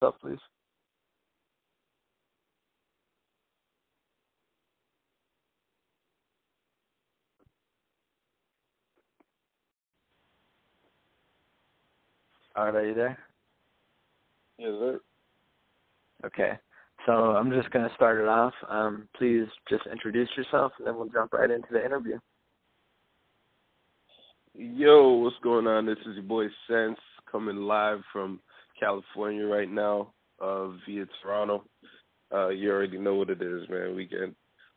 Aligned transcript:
yourself, 0.00 0.20
please. 0.20 0.38
All 12.56 12.66
right, 12.66 12.74
are 12.74 12.86
you 12.86 12.94
there? 12.94 13.18
Yes, 14.58 14.70
sir. 14.78 15.00
Okay. 16.26 16.52
So 17.06 17.12
I'm 17.12 17.50
just 17.50 17.70
going 17.70 17.88
to 17.88 17.94
start 17.94 18.20
it 18.20 18.28
off. 18.28 18.52
Um, 18.68 19.08
please 19.16 19.46
just 19.68 19.86
introduce 19.90 20.28
yourself, 20.36 20.72
and 20.78 20.86
then 20.86 20.96
we'll 20.96 21.08
jump 21.08 21.32
right 21.32 21.50
into 21.50 21.68
the 21.70 21.84
interview. 21.84 22.18
Yo, 24.54 25.12
what's 25.12 25.36
going 25.42 25.68
on? 25.68 25.86
This 25.86 25.98
is 25.98 26.16
your 26.16 26.24
boy 26.24 26.46
Sense 26.68 26.98
coming 27.30 27.56
live 27.56 28.00
from 28.12 28.40
California 28.78 29.46
right 29.46 29.70
now, 29.70 30.12
uh, 30.40 30.68
via 30.86 31.06
Toronto. 31.22 31.64
Uh, 32.32 32.48
you 32.48 32.70
already 32.70 32.98
know 32.98 33.14
what 33.14 33.30
it 33.30 33.42
is, 33.42 33.68
man. 33.68 33.94
We 33.94 34.06
get 34.06 34.20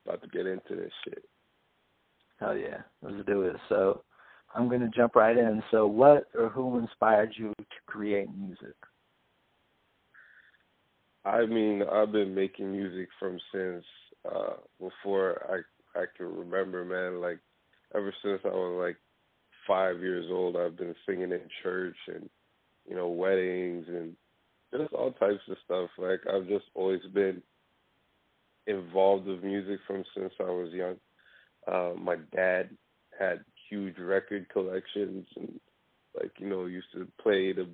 about 0.06 0.22
to 0.22 0.28
get 0.30 0.46
into 0.48 0.76
this 0.76 0.92
shit. 1.04 1.24
Hell 2.40 2.56
yeah, 2.56 2.82
let's 3.02 3.26
do 3.28 3.44
it. 3.44 3.56
So 3.70 4.04
I'm 4.56 4.68
going 4.68 4.82
to 4.82 4.90
jump 4.90 5.16
right 5.16 5.38
in. 5.38 5.62
So, 5.72 5.86
what 5.86 6.28
or 6.38 6.50
who 6.50 6.80
inspired 6.80 7.34
you 7.36 7.54
to 7.58 7.66
create 7.86 8.28
music? 8.36 8.76
I 11.24 11.46
mean, 11.46 11.84
I've 11.84 12.12
been 12.12 12.34
making 12.34 12.72
music 12.72 13.10
from 13.20 13.40
since 13.54 13.86
uh 14.26 14.54
before 14.80 15.46
I 15.50 16.00
I 16.00 16.06
can 16.18 16.36
remember, 16.36 16.84
man. 16.84 17.22
Like 17.22 17.40
ever 17.96 18.14
since 18.24 18.42
I 18.46 18.50
was 18.50 18.80
like 18.82 18.98
five 19.68 20.00
years 20.00 20.26
old, 20.32 20.56
I've 20.58 20.78
been 20.78 20.96
singing 21.06 21.32
in 21.32 21.42
church 21.62 21.98
and 22.08 22.30
you 22.92 22.98
know 22.98 23.08
weddings 23.08 23.86
and 23.88 24.14
just 24.78 24.94
all 24.94 25.14
types 25.14 25.40
of 25.50 25.56
stuff. 25.64 25.90
Like 25.98 26.20
I've 26.32 26.48
just 26.48 26.66
always 26.76 27.02
been 27.14 27.42
involved 28.68 29.28
with 29.28 29.44
music 29.44 29.80
from 29.88 30.04
since 30.16 30.34
I 30.42 30.44
was 30.44 30.74
young. 30.74 30.96
Uh, 31.72 31.94
my 31.98 32.18
dad 32.36 32.70
had 33.18 33.46
huge 33.70 33.98
record 33.98 34.50
collections 34.50 35.26
and 35.38 35.60
like 36.22 36.32
you 36.38 36.50
know 36.50 36.66
used 36.66 36.92
to 36.94 37.08
play 37.22 37.54
the 37.54 37.68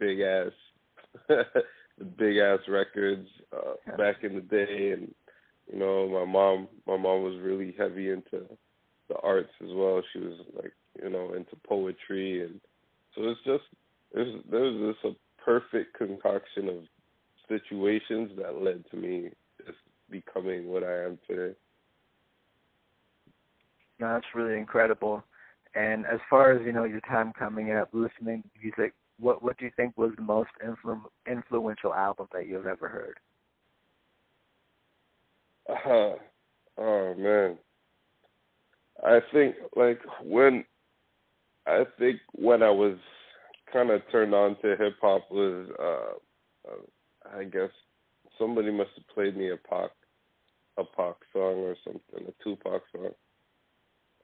big 0.00 0.20
ass 0.20 0.52
the 1.28 2.04
big 2.18 2.38
ass 2.38 2.58
records 2.68 3.28
uh 3.52 3.74
yeah. 3.86 3.96
back 3.96 4.24
in 4.24 4.34
the 4.34 4.40
day 4.40 4.92
and 4.92 5.14
you 5.72 5.78
know 5.78 6.08
my 6.08 6.24
mom 6.24 6.66
my 6.86 6.96
mom 6.96 7.22
was 7.22 7.38
really 7.40 7.74
heavy 7.78 8.10
into 8.10 8.44
the 9.08 9.16
arts 9.22 9.52
as 9.62 9.68
well 9.72 10.02
she 10.12 10.18
was 10.18 10.40
like 10.56 10.72
you 11.00 11.08
know 11.08 11.34
into 11.34 11.54
poetry 11.68 12.42
and 12.42 12.60
so 13.14 13.22
it's 13.22 13.40
just 13.44 13.64
there's 14.12 14.34
there's 14.50 14.94
this 14.94 15.12
a 15.12 15.42
perfect 15.42 15.96
concoction 15.96 16.68
of 16.68 16.76
situations 17.48 18.32
that 18.38 18.60
led 18.62 18.84
to 18.90 18.96
me 18.96 19.30
just 19.64 19.78
becoming 20.10 20.66
what 20.68 20.82
I 20.82 21.04
am 21.04 21.18
today. 21.28 21.54
No, 23.98 24.12
that's 24.12 24.26
really 24.34 24.58
incredible. 24.58 25.24
And 25.74 26.06
as 26.06 26.20
far 26.28 26.52
as 26.52 26.64
you 26.64 26.72
know, 26.72 26.84
your 26.84 27.00
time 27.00 27.32
coming 27.38 27.72
up, 27.72 27.90
listening 27.92 28.42
to 28.42 28.48
music, 28.62 28.94
what 29.18 29.42
what 29.42 29.58
do 29.58 29.64
you 29.64 29.70
think 29.76 29.96
was 29.96 30.12
the 30.16 30.22
most 30.22 30.50
influ- 30.64 31.00
influential 31.30 31.94
album 31.94 32.28
that 32.32 32.46
you've 32.46 32.66
ever 32.66 32.88
heard? 32.88 33.18
Uh, 35.68 36.16
oh 36.80 37.14
man, 37.14 37.58
I 39.04 39.20
think 39.32 39.56
like 39.74 40.00
when 40.22 40.64
I 41.66 41.84
think 41.98 42.20
when 42.32 42.62
I 42.62 42.70
was 42.70 42.96
kind 43.72 43.90
of 43.90 44.02
turned 44.10 44.34
on 44.34 44.56
to 44.62 44.76
hip 44.76 44.96
hop 45.00 45.30
was 45.30 45.68
uh, 45.78 46.70
uh, 46.70 47.38
I 47.38 47.44
guess 47.44 47.70
somebody 48.38 48.70
must 48.70 48.90
have 48.96 49.08
played 49.08 49.36
me 49.36 49.50
a 49.50 49.56
Pac 49.56 49.90
a 50.78 50.84
Pac 50.84 51.16
song 51.32 51.56
or 51.58 51.76
something, 51.84 52.28
a 52.28 52.44
Tupac 52.44 52.82
song, 52.92 53.10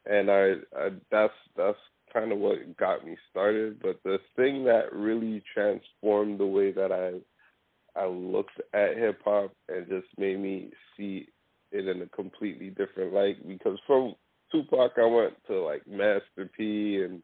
and 0.06 0.30
I, 0.30 0.54
I 0.76 0.90
that's 1.10 1.32
that's 1.56 1.78
kind 2.12 2.32
of 2.32 2.38
what 2.38 2.76
got 2.76 3.06
me 3.06 3.16
started. 3.30 3.80
But 3.80 4.00
the 4.04 4.18
thing 4.36 4.64
that 4.64 4.92
really 4.92 5.42
transformed 5.54 6.38
the 6.38 6.46
way 6.46 6.72
that 6.72 6.92
I 6.92 7.98
I 7.98 8.06
looked 8.06 8.60
at 8.74 8.96
hip 8.96 9.20
hop 9.24 9.52
and 9.68 9.88
just 9.88 10.06
made 10.18 10.40
me 10.40 10.70
see 10.96 11.28
it 11.70 11.88
in 11.88 12.02
a 12.02 12.06
completely 12.06 12.70
different 12.70 13.12
light 13.12 13.46
because 13.46 13.78
from 13.86 14.14
Tupac 14.50 14.92
I 14.98 15.06
went 15.06 15.34
to 15.46 15.62
like 15.62 15.86
Master 15.86 16.50
P 16.56 17.02
and 17.02 17.22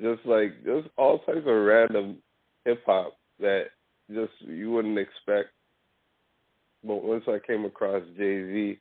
just 0.00 0.24
like 0.24 0.64
just 0.64 0.88
all 0.96 1.18
types 1.20 1.46
of 1.46 1.64
random 1.64 2.18
hip 2.64 2.82
hop 2.86 3.16
that 3.40 3.66
just 4.12 4.32
you 4.40 4.70
wouldn't 4.70 4.98
expect. 4.98 5.50
But 6.84 7.02
once 7.02 7.24
I 7.26 7.38
came 7.44 7.64
across 7.64 8.02
Jay 8.16 8.44
Z, 8.44 8.78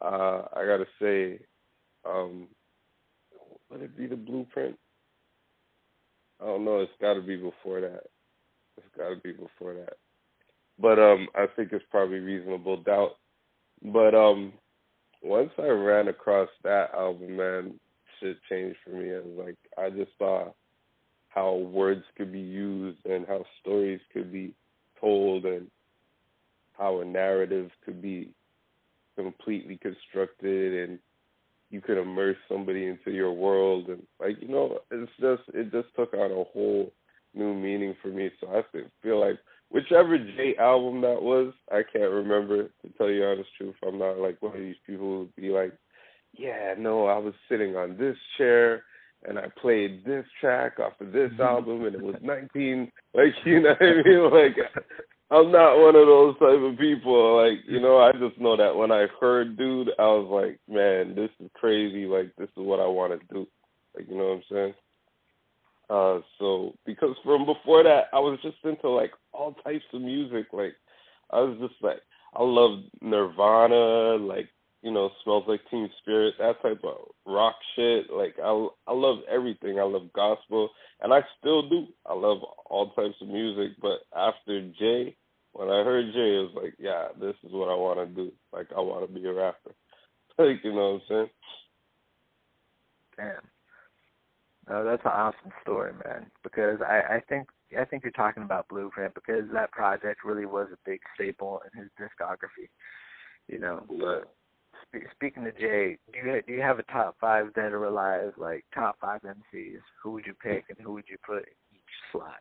uh, 0.00 0.42
I 0.54 0.66
gotta 0.66 0.86
say, 1.00 1.38
um, 2.04 2.48
would 3.70 3.82
it 3.82 3.96
be 3.96 4.06
the 4.06 4.16
blueprint? 4.16 4.76
I 6.40 6.46
don't 6.46 6.64
know. 6.64 6.80
It's 6.80 6.92
got 7.00 7.14
to 7.14 7.22
be 7.22 7.36
before 7.36 7.80
that. 7.80 8.02
It's 8.76 8.96
got 8.96 9.10
to 9.10 9.16
be 9.16 9.32
before 9.32 9.74
that. 9.74 9.94
But 10.78 10.98
um, 10.98 11.28
I 11.34 11.46
think 11.54 11.72
it's 11.72 11.84
probably 11.90 12.18
reasonable 12.18 12.82
doubt. 12.82 13.12
But 13.82 14.14
um, 14.14 14.52
once 15.22 15.50
I 15.58 15.68
ran 15.68 16.08
across 16.08 16.48
that 16.64 16.92
album, 16.94 17.36
man, 17.36 17.74
shit 18.22 18.38
changed 18.48 18.78
for 18.84 18.90
me. 18.90 19.10
And 19.10 19.36
like 19.36 19.56
I 19.76 19.90
just 19.90 20.12
saw 20.18 20.52
how 21.28 21.56
words 21.56 22.04
could 22.16 22.32
be 22.32 22.40
used 22.40 23.04
and 23.04 23.26
how 23.26 23.44
stories 23.60 24.00
could 24.12 24.32
be 24.32 24.54
told 25.00 25.44
and 25.44 25.68
how 26.78 27.00
a 27.00 27.04
narrative 27.04 27.70
could 27.84 28.00
be 28.00 28.30
completely 29.16 29.76
constructed 29.76 30.88
and 30.88 30.98
you 31.70 31.80
could 31.80 31.98
immerse 31.98 32.36
somebody 32.48 32.86
into 32.86 33.10
your 33.10 33.32
world 33.32 33.88
and 33.88 34.02
like 34.20 34.36
you 34.40 34.48
know 34.48 34.78
it's 34.90 35.10
just 35.20 35.42
it 35.54 35.70
just 35.72 35.88
took 35.96 36.12
on 36.14 36.30
a 36.30 36.44
whole 36.52 36.92
new 37.34 37.54
meaning 37.54 37.94
for 38.00 38.08
me 38.08 38.30
so 38.40 38.48
i 38.48 38.62
feel 39.02 39.20
like 39.20 39.38
whichever 39.70 40.18
Jay 40.18 40.54
album 40.58 41.00
that 41.00 41.20
was 41.20 41.52
i 41.70 41.82
can't 41.82 42.10
remember 42.10 42.64
to 42.64 42.88
tell 42.96 43.10
you 43.10 43.24
honest 43.24 43.48
truth 43.56 43.74
i'm 43.86 43.98
not 43.98 44.18
like 44.18 44.40
one 44.40 44.54
of 44.54 44.60
these 44.60 44.76
people 44.86 45.06
who 45.06 45.28
be 45.40 45.48
like 45.48 45.72
yeah 46.32 46.74
no 46.78 47.06
i 47.06 47.18
was 47.18 47.34
sitting 47.48 47.76
on 47.76 47.96
this 47.96 48.16
chair 48.38 48.84
and 49.24 49.38
I 49.38 49.44
played 49.60 50.04
this 50.04 50.24
track 50.40 50.80
off 50.80 51.00
of 51.00 51.12
this 51.12 51.30
mm-hmm. 51.30 51.42
album, 51.42 51.84
and 51.84 51.94
it 51.94 52.02
was 52.02 52.16
19. 52.22 52.90
Like 53.14 53.26
you 53.44 53.60
know 53.60 53.68
what 53.68 53.80
I 53.80 54.02
mean? 54.02 54.30
Like 54.32 54.56
I'm 55.32 55.50
not 55.50 55.78
one 55.78 55.96
of 55.96 56.06
those 56.06 56.34
type 56.38 56.60
of 56.60 56.78
people. 56.78 57.42
Like, 57.42 57.60
you 57.66 57.80
know, 57.80 57.98
I 57.98 58.12
just 58.12 58.38
know 58.38 58.54
that 58.54 58.76
when 58.76 58.92
I 58.92 59.06
heard 59.18 59.56
dude, 59.56 59.88
I 59.98 60.02
was 60.02 60.28
like, 60.30 60.60
man, 60.68 61.14
this 61.14 61.30
is 61.40 61.50
crazy. 61.54 62.04
Like, 62.04 62.36
this 62.36 62.50
is 62.50 62.56
what 62.56 62.80
I 62.80 62.86
want 62.86 63.18
to 63.18 63.34
do. 63.34 63.46
Like, 63.96 64.10
you 64.10 64.18
know 64.18 64.24
what 64.24 64.34
I'm 64.34 64.42
saying? 64.50 64.74
Uh, 65.88 66.20
so 66.38 66.74
because 66.84 67.16
from 67.24 67.46
before 67.46 67.82
that, 67.82 68.08
I 68.12 68.18
was 68.18 68.38
just 68.42 68.58
into 68.62 68.90
like 68.90 69.12
all 69.32 69.54
types 69.64 69.84
of 69.94 70.02
music. 70.02 70.48
Like, 70.52 70.74
I 71.30 71.40
was 71.40 71.56
just 71.60 71.82
like, 71.82 72.00
I 72.34 72.42
love 72.42 72.80
Nirvana, 73.00 74.22
like 74.22 74.50
you 74.82 74.90
know, 74.90 75.10
smells 75.22 75.44
like 75.46 75.60
Teen 75.70 75.88
Spirit, 76.00 76.34
that 76.38 76.60
type 76.60 76.82
of 76.84 77.08
rock 77.24 77.54
shit. 77.76 78.10
Like 78.10 78.34
I, 78.42 78.68
I 78.86 78.92
love 78.92 79.18
everything. 79.30 79.78
I 79.78 79.84
love 79.84 80.12
gospel, 80.14 80.70
and 81.00 81.14
I 81.14 81.20
still 81.38 81.68
do. 81.68 81.86
I 82.04 82.14
love 82.14 82.38
all 82.66 82.90
types 82.90 83.14
of 83.20 83.28
music. 83.28 83.76
But 83.80 84.00
after 84.16 84.60
Jay, 84.78 85.16
when 85.52 85.68
I 85.68 85.84
heard 85.84 86.12
Jay, 86.12 86.36
it 86.36 86.52
was 86.52 86.62
like, 86.62 86.74
yeah, 86.78 87.08
this 87.20 87.36
is 87.44 87.52
what 87.52 87.68
I 87.68 87.74
want 87.74 88.00
to 88.00 88.06
do. 88.14 88.32
Like, 88.52 88.66
I 88.76 88.80
want 88.80 89.06
to 89.06 89.12
be 89.12 89.26
a 89.26 89.32
rapper. 89.32 89.72
like, 90.38 90.64
you 90.64 90.72
know 90.72 90.94
what 90.94 90.94
I'm 90.94 91.00
saying? 91.08 91.30
Damn. 93.16 93.48
No, 94.68 94.84
that's 94.84 95.04
an 95.04 95.10
awesome 95.12 95.52
story, 95.62 95.92
man. 96.04 96.26
Because 96.42 96.78
I, 96.80 97.16
I 97.16 97.22
think 97.28 97.48
I 97.78 97.84
think 97.84 98.02
you're 98.02 98.12
talking 98.12 98.42
about 98.42 98.68
Blueprint 98.68 99.14
because 99.14 99.44
that 99.52 99.70
project 99.72 100.24
really 100.24 100.46
was 100.46 100.68
a 100.72 100.78
big 100.88 101.00
staple 101.14 101.60
in 101.64 101.82
his 101.82 101.90
discography. 102.00 102.68
You 103.48 103.58
know, 103.58 103.84
but 103.88 104.22
spe- 104.22 104.41
speaking 105.14 105.44
to 105.44 105.52
Jay, 105.52 105.98
do 106.12 106.18
you 106.18 106.42
do 106.46 106.52
you 106.52 106.60
have 106.60 106.78
a 106.78 106.82
top 106.84 107.16
five 107.20 107.52
dead 107.54 107.72
or 107.72 107.84
alive, 107.84 108.32
like 108.36 108.64
top 108.74 108.96
five 109.00 109.20
MCs? 109.22 109.80
Who 110.02 110.12
would 110.12 110.26
you 110.26 110.34
pick 110.34 110.64
and 110.68 110.78
who 110.84 110.92
would 110.92 111.04
you 111.08 111.16
put 111.26 111.38
in 111.38 111.74
each 111.74 111.80
slot? 112.10 112.40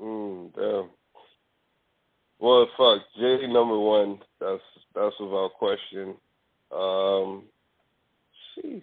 Mm, 0.00 0.54
damn. 0.54 0.90
Well, 2.38 2.66
fuck, 2.76 3.02
Jay 3.18 3.46
number 3.46 3.78
one. 3.78 4.18
That's 4.40 4.62
that's 4.94 5.14
without 5.18 5.52
question. 5.58 6.14
Um, 6.70 7.44
jeez, 8.56 8.82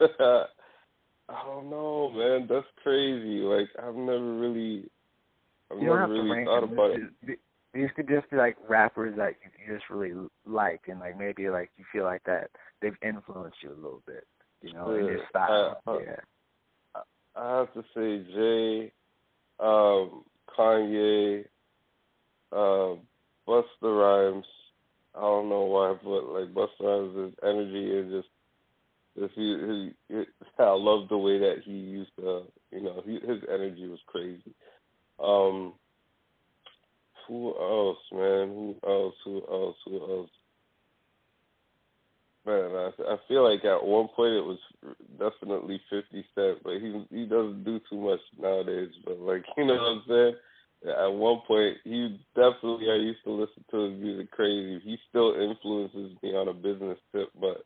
I 0.00 1.44
don't 1.44 1.70
know, 1.70 2.10
man. 2.10 2.46
That's 2.48 2.66
crazy. 2.82 3.40
Like 3.40 3.68
I've 3.82 3.94
never 3.94 4.34
really, 4.34 4.88
I've 5.70 5.78
you 5.78 5.84
never 5.84 6.08
really 6.08 6.44
thought 6.44 6.64
about 6.64 6.90
it. 6.92 7.38
These 7.74 7.88
could 7.94 8.08
just 8.08 8.30
be 8.30 8.36
like 8.36 8.56
rappers 8.68 9.14
that 9.18 9.34
you 9.42 9.74
just 9.74 9.90
really 9.90 10.12
like, 10.46 10.82
and 10.88 11.00
like 11.00 11.18
maybe 11.18 11.50
like 11.50 11.70
you 11.76 11.84
feel 11.92 12.04
like 12.04 12.22
that 12.24 12.50
they've 12.80 12.96
influenced 13.02 13.58
you 13.62 13.70
a 13.70 13.74
little 13.74 14.02
bit, 14.06 14.26
you 14.62 14.72
know, 14.72 14.92
yeah. 14.92 15.00
in 15.00 15.06
your 15.06 15.20
style. 15.28 15.80
I, 15.86 15.98
yeah. 15.98 17.00
I 17.36 17.58
have 17.58 17.72
to 17.74 17.84
say, 17.94 18.32
Jay. 18.34 18.92
Um, 19.60 20.24
Kanye, 20.56 21.44
uh, 22.52 22.94
Busta 23.46 23.64
Rhymes. 23.82 24.46
I 25.14 25.20
don't 25.20 25.48
know 25.48 25.64
why, 25.64 25.96
but 26.02 26.24
like 26.26 26.54
Busta 26.54 26.68
Rhymes, 26.80 27.16
his 27.16 27.34
energy 27.42 27.98
and 27.98 28.10
just, 28.10 28.28
just 29.18 29.34
he, 29.34 29.92
he, 30.08 30.14
he, 30.14 30.24
I 30.58 30.70
love 30.70 31.08
the 31.08 31.18
way 31.18 31.38
that 31.38 31.62
he 31.64 31.72
used 31.72 32.10
to, 32.18 32.42
you 32.70 32.82
know, 32.82 33.02
he, 33.04 33.14
his 33.14 33.42
energy 33.52 33.88
was 33.88 34.00
crazy. 34.06 34.54
Um, 35.18 35.74
who 37.28 37.54
else, 37.60 37.98
man? 38.12 38.48
Who 38.48 38.76
else? 38.86 39.14
Who 39.24 39.42
else? 39.50 39.76
Who 39.84 40.00
else? 40.00 40.30
Man, 42.46 42.70
I, 42.74 42.90
I 43.12 43.16
feel 43.28 43.50
like 43.50 43.64
at 43.64 43.84
one 43.84 44.08
point 44.08 44.32
it 44.32 44.44
was 44.44 44.58
definitely 45.18 45.80
Fifty 45.90 46.24
Cent, 46.34 46.62
but 46.64 46.80
he 46.80 47.04
he 47.10 47.26
doesn't 47.26 47.64
do 47.64 47.78
too 47.90 48.00
much 48.00 48.20
nowadays. 48.38 48.90
But 49.04 49.20
like 49.20 49.44
you 49.56 49.66
know 49.66 49.74
what 49.74 49.82
I'm 49.82 50.02
saying? 50.08 50.34
At 50.86 51.12
one 51.12 51.40
point, 51.46 51.76
he 51.84 52.20
definitely 52.34 52.90
I 52.90 52.94
used 52.94 53.24
to 53.24 53.32
listen 53.32 53.64
to 53.70 53.90
his 53.90 54.00
music 54.00 54.30
crazy. 54.30 54.80
He 54.82 54.96
still 55.08 55.34
influences 55.34 56.16
me 56.22 56.30
on 56.30 56.48
a 56.48 56.54
business 56.54 56.98
tip, 57.14 57.28
but 57.38 57.64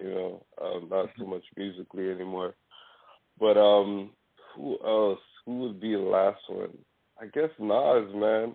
you 0.00 0.08
know, 0.08 0.46
um, 0.62 0.88
not 0.90 1.10
too 1.16 1.26
much 1.26 1.44
musically 1.56 2.10
anymore. 2.10 2.54
But 3.38 3.56
um, 3.56 4.10
who 4.56 4.78
else? 4.84 5.20
Who 5.46 5.60
would 5.60 5.80
be 5.80 5.92
the 5.92 6.00
last 6.00 6.40
one? 6.48 6.76
I 7.20 7.26
guess 7.26 7.50
Nas, 7.58 8.14
man. 8.14 8.54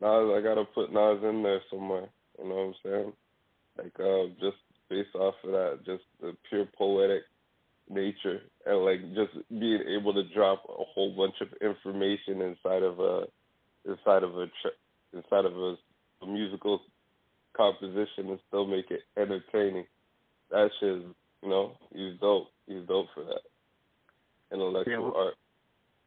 Nas, 0.00 0.30
I 0.36 0.40
gotta 0.42 0.64
put 0.64 0.92
Nas 0.92 1.22
in 1.22 1.42
there 1.42 1.60
somewhere. 1.70 2.08
You 2.38 2.48
know 2.48 2.54
what 2.54 2.62
I'm 2.62 2.74
saying? 2.84 3.12
Like, 3.76 4.00
uh, 4.00 4.26
just 4.40 4.56
based 4.88 5.14
off 5.14 5.34
of 5.44 5.50
that, 5.50 5.80
just 5.84 6.04
the 6.20 6.36
pure 6.48 6.66
poetic 6.76 7.22
nature 7.90 8.40
and 8.66 8.84
like 8.84 9.00
just 9.14 9.32
being 9.48 9.82
able 9.88 10.12
to 10.14 10.22
drop 10.34 10.62
a 10.68 10.84
whole 10.94 11.14
bunch 11.16 11.34
of 11.40 11.48
information 11.62 12.42
inside 12.42 12.82
of 12.82 13.00
a 13.00 13.24
inside 13.86 14.22
of 14.22 14.36
a 14.36 14.46
inside 15.14 15.44
of 15.44 15.56
a, 15.56 15.74
a 16.22 16.26
musical 16.26 16.80
composition 17.56 18.28
and 18.30 18.38
still 18.48 18.66
make 18.66 18.90
it 18.90 19.00
entertaining. 19.16 19.84
That 20.50 20.70
shit, 20.80 21.02
you 21.42 21.48
know, 21.48 21.72
he's 21.94 22.18
dope. 22.20 22.48
He's 22.66 22.86
dope 22.86 23.06
for 23.14 23.24
that 23.24 23.40
intellectual 24.52 24.92
yeah, 24.92 24.98
well, 24.98 25.14
art. 25.16 25.34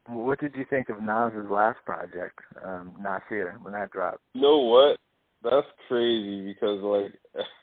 What 0.06 0.40
did 0.40 0.54
you 0.56 0.64
think 0.68 0.88
of 0.88 1.02
Nas's 1.02 1.48
last 1.48 1.78
project, 1.84 2.38
um, 2.64 2.92
Nasir, 3.00 3.58
when 3.62 3.72
that 3.74 3.92
dropped? 3.92 4.20
You 4.34 4.42
know 4.42 4.58
what? 4.58 4.98
That's 5.42 5.66
crazy 5.88 6.44
because 6.52 6.82
like 6.82 7.12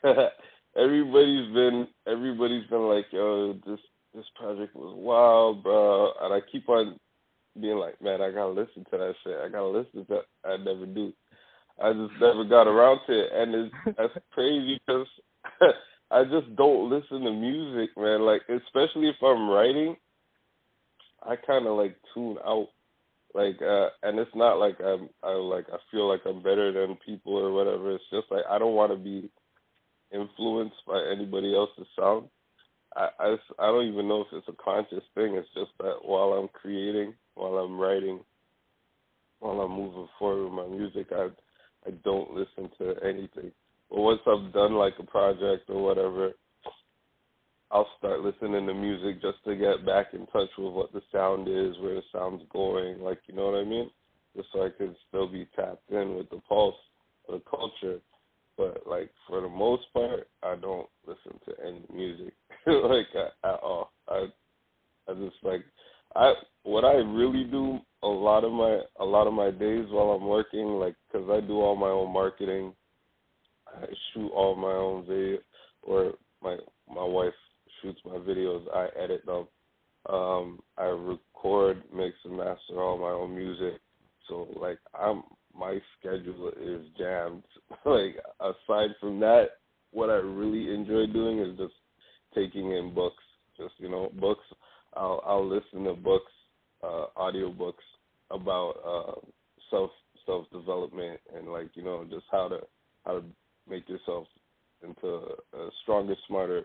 everybody's 0.76 1.52
been 1.52 1.86
everybody's 2.06 2.66
been 2.68 2.88
like, 2.88 3.06
yo, 3.10 3.54
this 3.66 3.80
this 4.14 4.24
project 4.36 4.74
was 4.74 4.94
wild, 4.96 5.62
bro. 5.62 6.12
And 6.20 6.34
I 6.34 6.40
keep 6.50 6.68
on 6.68 6.98
being 7.60 7.76
like, 7.76 8.00
man, 8.00 8.22
I 8.22 8.30
gotta 8.30 8.52
listen 8.52 8.84
to 8.90 8.98
that 8.98 9.14
shit. 9.22 9.38
I 9.38 9.48
gotta 9.48 9.68
listen 9.68 10.06
to 10.06 10.06
that. 10.08 10.48
I 10.48 10.56
never 10.56 10.86
do. 10.86 11.12
I 11.82 11.92
just 11.92 12.20
never 12.20 12.44
got 12.44 12.68
around 12.68 13.00
to 13.06 13.12
it, 13.12 13.30
and 13.32 13.54
it's 13.54 13.74
that's 13.98 14.24
crazy 14.32 14.80
because 14.86 15.06
I 16.10 16.24
just 16.24 16.54
don't 16.56 16.90
listen 16.90 17.22
to 17.22 17.32
music, 17.32 17.90
man. 17.96 18.22
Like 18.22 18.42
especially 18.48 19.08
if 19.08 19.16
I'm 19.22 19.48
writing, 19.48 19.96
I 21.22 21.36
kind 21.36 21.66
of 21.66 21.76
like 21.76 21.96
tune 22.14 22.38
out. 22.44 22.68
Like, 23.34 23.62
uh, 23.62 23.88
and 24.02 24.18
it's 24.18 24.34
not 24.34 24.54
like 24.54 24.80
I'm, 24.80 25.08
I 25.22 25.32
like 25.34 25.66
I 25.72 25.78
feel 25.90 26.08
like 26.08 26.22
I'm 26.26 26.42
better 26.42 26.72
than 26.72 26.98
people 27.06 27.36
or 27.36 27.52
whatever. 27.52 27.94
It's 27.94 28.04
just 28.10 28.26
like 28.30 28.44
I 28.50 28.58
don't 28.58 28.74
want 28.74 28.92
to 28.92 28.98
be 28.98 29.30
influenced 30.12 30.76
by 30.86 31.00
anybody 31.12 31.54
else's 31.54 31.86
sound. 31.98 32.28
I, 32.96 33.08
I, 33.20 33.36
I 33.58 33.66
don't 33.66 33.86
even 33.86 34.08
know 34.08 34.22
if 34.22 34.26
it's 34.32 34.48
a 34.48 34.62
conscious 34.62 35.04
thing. 35.14 35.34
It's 35.36 35.48
just 35.54 35.70
that 35.78 35.98
while 36.02 36.32
I'm 36.32 36.48
creating, 36.48 37.14
while 37.34 37.58
I'm 37.58 37.78
writing, 37.78 38.20
while 39.38 39.60
I'm 39.60 39.72
moving 39.72 40.08
forward 40.18 40.44
with 40.44 40.52
my 40.52 40.66
music, 40.66 41.08
I 41.12 41.28
I 41.86 41.92
don't 42.04 42.32
listen 42.32 42.70
to 42.78 42.94
anything. 43.04 43.52
But 43.90 44.00
once 44.00 44.20
I've 44.26 44.52
done 44.52 44.74
like 44.74 44.94
a 44.98 45.04
project 45.04 45.70
or 45.70 45.82
whatever, 45.82 46.32
I'll 47.70 47.88
start 47.98 48.20
listening 48.20 48.66
to 48.66 48.74
music 48.74 49.22
just 49.22 49.42
to 49.44 49.54
get 49.54 49.86
back 49.86 50.08
in 50.12 50.26
touch 50.26 50.48
with 50.58 50.72
what 50.72 50.92
the 50.92 51.02
sound 51.12 51.48
is, 51.48 51.78
where 51.80 51.94
the 51.94 52.02
sound's 52.12 52.42
going, 52.52 53.00
like 53.00 53.20
you 53.26 53.34
know 53.34 53.46
what 53.50 53.60
I 53.60 53.64
mean? 53.64 53.90
Just 54.36 54.48
so 54.52 54.64
I 54.64 54.70
can 54.76 54.94
still 55.08 55.28
be 55.28 55.48
tapped 55.56 55.90
in 55.90 56.16
with 56.16 56.30
the 56.30 56.40
pulse 56.48 56.74
of 57.28 57.40
the 57.40 57.50
culture 57.50 58.00
but 58.60 58.86
like 58.86 59.10
for 59.26 59.40
the 59.40 59.48
most 59.48 59.84
part, 59.94 60.28
I 60.42 60.54
don't 60.54 60.86
listen 61.06 61.40
to 61.46 61.66
any 61.66 61.82
music 61.94 62.34
like 62.66 63.06
at, 63.42 63.60
all. 63.62 63.90
I 64.06 64.26
I 65.08 65.14
just 65.14 65.36
like 65.42 65.64
I 66.14 66.34
what 66.64 66.84
I 66.84 66.92
really 66.96 67.44
do 67.44 67.78
a 68.02 68.06
lot 68.06 68.44
of 68.44 68.52
my 68.52 68.80
a 69.00 69.04
lot 69.04 69.26
of 69.26 69.32
my 69.32 69.50
days 69.50 69.86
while 69.88 70.10
I'm 70.10 70.26
working, 70.26 70.66
like 70.78 70.94
because 71.10 71.26
I 71.30 71.40
do 71.40 71.54
all 71.54 71.74
my 71.74 71.88
own 71.88 72.12
marketing, 72.12 72.74
I 73.66 73.86
shoot 74.12 74.28
all 74.28 74.54
my 74.54 74.72
own 74.72 75.06
video, 75.06 75.38
or 75.82 76.12
my 76.42 76.58
my 76.86 77.04
wife 77.04 77.32
shoots 77.82 78.00
my 78.04 78.16
videos. 78.16 78.64
I 78.74 78.88
edit 78.98 79.24
them. 79.26 79.46
Um, 80.06 80.60
I 80.78 80.84
record, 80.84 81.82
mix, 81.94 82.14
and 82.24 82.36
master 82.36 82.80
all 82.80 82.98
my 82.98 83.10
own 83.10 83.34
music. 83.36 83.80
So 84.28 84.48
like 84.56 84.78
I'm 84.98 85.22
my 85.56 85.78
schedule 85.98 86.52
is 86.60 86.86
jammed. 86.98 87.42
like 87.84 88.16
aside 88.40 88.90
from 89.00 89.20
that, 89.20 89.46
what 89.90 90.10
I 90.10 90.14
really 90.14 90.72
enjoy 90.74 91.06
doing 91.12 91.40
is 91.40 91.58
just 91.58 91.74
taking 92.34 92.72
in 92.72 92.94
books. 92.94 93.22
Just 93.56 93.74
you 93.78 93.90
know, 93.90 94.10
books. 94.20 94.44
I'll 94.94 95.22
I'll 95.26 95.48
listen 95.48 95.84
to 95.84 95.94
books, 95.94 96.32
uh, 96.82 97.06
audio 97.16 97.50
books 97.50 97.84
about 98.30 98.74
uh, 98.86 99.20
self 99.70 99.90
self 100.26 100.46
development 100.50 101.20
and 101.36 101.48
like 101.48 101.70
you 101.74 101.82
know 101.82 102.04
just 102.08 102.26
how 102.30 102.48
to 102.48 102.60
how 103.04 103.14
to 103.20 103.24
make 103.68 103.88
yourself 103.88 104.26
into 104.82 105.06
a 105.06 105.68
stronger, 105.82 106.14
smarter 106.26 106.64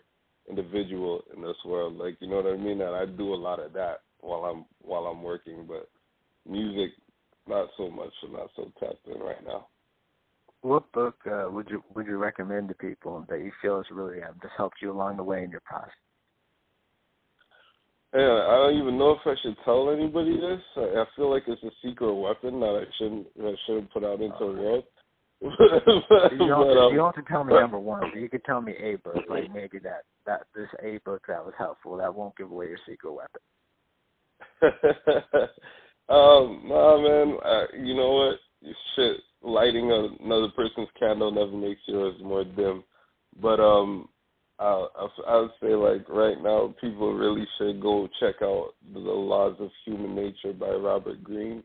individual 0.49 1.23
in 1.35 1.41
this 1.41 1.57
world. 1.65 1.97
Like 1.97 2.17
you 2.19 2.27
know 2.27 2.37
what 2.37 2.53
I 2.53 2.57
mean? 2.57 2.81
And 2.81 2.95
I 2.95 3.05
do 3.05 3.33
a 3.33 3.35
lot 3.35 3.59
of 3.59 3.73
that 3.73 4.01
while 4.19 4.45
I'm 4.45 4.65
while 4.81 5.05
I'm 5.05 5.23
working. 5.23 5.65
But 5.67 5.89
music 6.49 6.91
not 7.47 7.69
so 7.77 7.89
much. 7.89 8.11
I'm 8.23 8.33
not 8.33 8.49
so 8.55 8.71
tapped 8.79 9.07
in 9.07 9.21
right 9.21 9.43
now. 9.45 9.67
What 10.61 10.91
book 10.93 11.15
uh, 11.31 11.45
would 11.49 11.69
you 11.69 11.83
would 11.93 12.07
you 12.07 12.17
recommend 12.17 12.69
to 12.69 12.75
people 12.75 13.25
that 13.29 13.39
you 13.39 13.51
feel 13.61 13.77
has 13.77 13.85
really 13.91 14.21
um, 14.23 14.35
just 14.41 14.53
helped 14.57 14.77
you 14.81 14.91
along 14.91 15.17
the 15.17 15.23
way 15.23 15.43
in 15.43 15.51
your 15.51 15.61
process? 15.61 15.93
Yeah, 18.13 18.47
I 18.47 18.55
don't 18.55 18.79
even 18.79 18.97
know 18.97 19.11
if 19.11 19.19
I 19.25 19.35
should 19.43 19.57
tell 19.65 19.91
anybody 19.91 20.37
this. 20.37 20.61
I, 20.77 21.01
I 21.01 21.05
feel 21.15 21.29
like 21.29 21.43
it's 21.47 21.61
a 21.63 21.87
secret 21.87 22.13
weapon 22.13 22.59
that 22.61 22.81
I 22.81 22.85
shouldn't 22.97 23.35
that 23.37 23.45
I 23.45 23.55
shouldn't 23.67 23.91
put 23.91 24.03
out 24.03 24.21
into 24.21 24.39
the 24.39 24.61
world. 24.61 24.83
You, 25.41 25.49
don't, 25.59 26.67
but, 26.67 26.77
um, 26.77 26.91
you 26.91 26.97
don't 26.97 27.15
have 27.15 27.25
to 27.25 27.31
tell 27.31 27.43
me 27.43 27.53
number 27.53 27.79
one, 27.79 28.01
but 28.13 28.19
you 28.19 28.29
could 28.29 28.43
tell 28.45 28.61
me 28.61 28.73
a 28.79 28.95
book, 28.97 29.23
like 29.29 29.53
maybe 29.53 29.79
that 29.79 30.03
that 30.25 30.47
this 30.55 30.69
a 30.83 30.97
book 31.05 31.23
that 31.27 31.43
was 31.43 31.53
helpful. 31.57 31.97
That 31.97 32.13
won't 32.13 32.35
give 32.37 32.51
away 32.51 32.67
your 32.67 32.79
secret 32.87 33.13
weapon. 33.13 33.41
Um, 36.07 36.61
nah, 36.65 37.01
man. 37.01 37.37
Uh, 37.43 37.65
you 37.81 37.95
know 37.95 38.11
what? 38.11 38.73
Shit, 38.95 39.17
lighting 39.41 39.91
another 39.91 40.49
person's 40.49 40.89
candle 40.99 41.31
never 41.31 41.51
makes 41.51 41.81
yours 41.87 42.15
more 42.23 42.43
dim. 42.43 42.83
But 43.41 43.59
um, 43.59 44.09
I 44.59 44.87
I 45.27 45.39
would 45.39 45.51
say 45.61 45.73
like 45.73 46.07
right 46.09 46.41
now, 46.41 46.75
people 46.79 47.13
really 47.13 47.47
should 47.57 47.81
go 47.81 48.07
check 48.19 48.35
out 48.41 48.73
the 48.93 48.99
Laws 48.99 49.55
of 49.59 49.69
Human 49.85 50.15
Nature 50.15 50.53
by 50.53 50.69
Robert 50.69 51.23
Greene. 51.23 51.63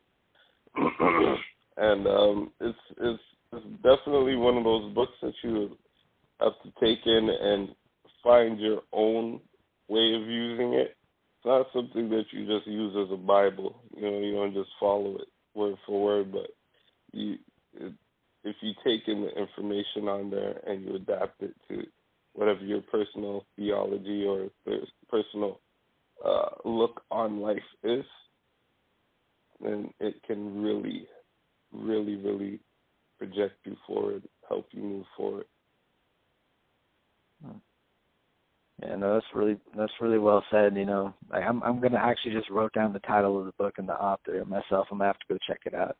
and 1.76 2.06
um, 2.06 2.52
it's 2.60 2.78
it's 2.98 3.22
it's 3.52 3.66
definitely 3.82 4.36
one 4.36 4.56
of 4.56 4.64
those 4.64 4.92
books 4.94 5.12
that 5.22 5.34
you 5.42 5.76
have 6.40 6.52
to 6.62 6.70
take 6.80 7.04
in 7.06 7.28
and 7.30 7.68
find 8.22 8.60
your 8.60 8.82
own 8.92 9.40
way 9.88 10.14
of 10.14 10.28
using 10.28 10.74
it 10.74 10.96
it's 11.40 11.46
not 11.46 11.66
something 11.72 12.10
that 12.10 12.24
you 12.32 12.44
just 12.46 12.66
use 12.66 12.94
as 13.02 13.10
a 13.10 13.16
Bible. 13.16 13.82
You 13.96 14.02
know, 14.02 14.18
you 14.18 14.32
don't 14.34 14.52
just 14.52 14.68
follow 14.78 15.16
it 15.16 15.28
word 15.54 15.76
for 15.86 16.04
word, 16.04 16.32
but 16.32 16.50
you 17.12 17.36
it, 17.74 17.94
if 18.44 18.56
you 18.60 18.72
take 18.84 19.08
in 19.08 19.22
the 19.22 19.30
information 19.30 20.06
on 20.06 20.28
there 20.28 20.60
and 20.66 20.84
you 20.84 20.96
adapt 20.96 21.42
it 21.42 21.54
to 21.68 21.82
whatever 22.34 22.60
your 22.60 22.82
personal 22.82 23.46
theology 23.56 24.26
or 24.26 24.48
personal 25.10 25.60
uh, 26.22 26.50
look 26.66 27.02
on 27.10 27.40
life 27.40 27.58
is, 27.84 28.04
then 29.62 29.90
it 29.98 30.22
can 30.26 30.62
really, 30.62 31.06
really, 31.72 32.16
really 32.16 32.60
project 33.20 33.54
you 33.64 33.76
forward, 33.86 34.22
help 34.48 34.66
you 34.72 34.82
move 34.82 35.04
forward. 35.16 35.44
Hmm. 37.44 37.58
Yeah, 38.82 38.96
no, 38.96 39.14
that's 39.14 39.26
really 39.34 39.58
that's 39.76 39.92
really 40.00 40.18
well 40.18 40.42
said. 40.50 40.74
You 40.74 40.86
know, 40.86 41.12
like 41.30 41.44
I'm 41.44 41.62
I'm 41.62 41.80
gonna 41.80 41.98
actually 41.98 42.32
just 42.32 42.48
wrote 42.48 42.72
down 42.72 42.94
the 42.94 43.00
title 43.00 43.38
of 43.38 43.44
the 43.44 43.52
book 43.52 43.74
and 43.76 43.86
the 43.86 43.92
author 43.92 44.42
myself. 44.46 44.88
I'm 44.90 44.98
gonna 44.98 45.10
have 45.10 45.18
to 45.18 45.34
go 45.34 45.38
check 45.46 45.60
it 45.66 45.74
out. 45.74 45.96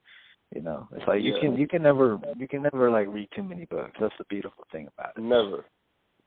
You 0.55 0.62
know, 0.62 0.89
it's 0.93 1.07
like 1.07 1.23
you 1.23 1.35
can 1.41 1.57
you 1.57 1.69
can 1.69 1.83
never 1.83 2.19
you 2.39 2.49
can 2.49 2.62
never 2.62 2.91
like 2.91 3.07
read 3.09 3.29
too 3.37 3.43
many 3.43 3.67
books. 3.67 3.93
That's 4.00 4.15
the 4.19 4.25
beautiful 4.31 4.65
thing 4.73 4.89
about 4.97 5.12
it. 5.17 5.21
Never, 5.21 5.65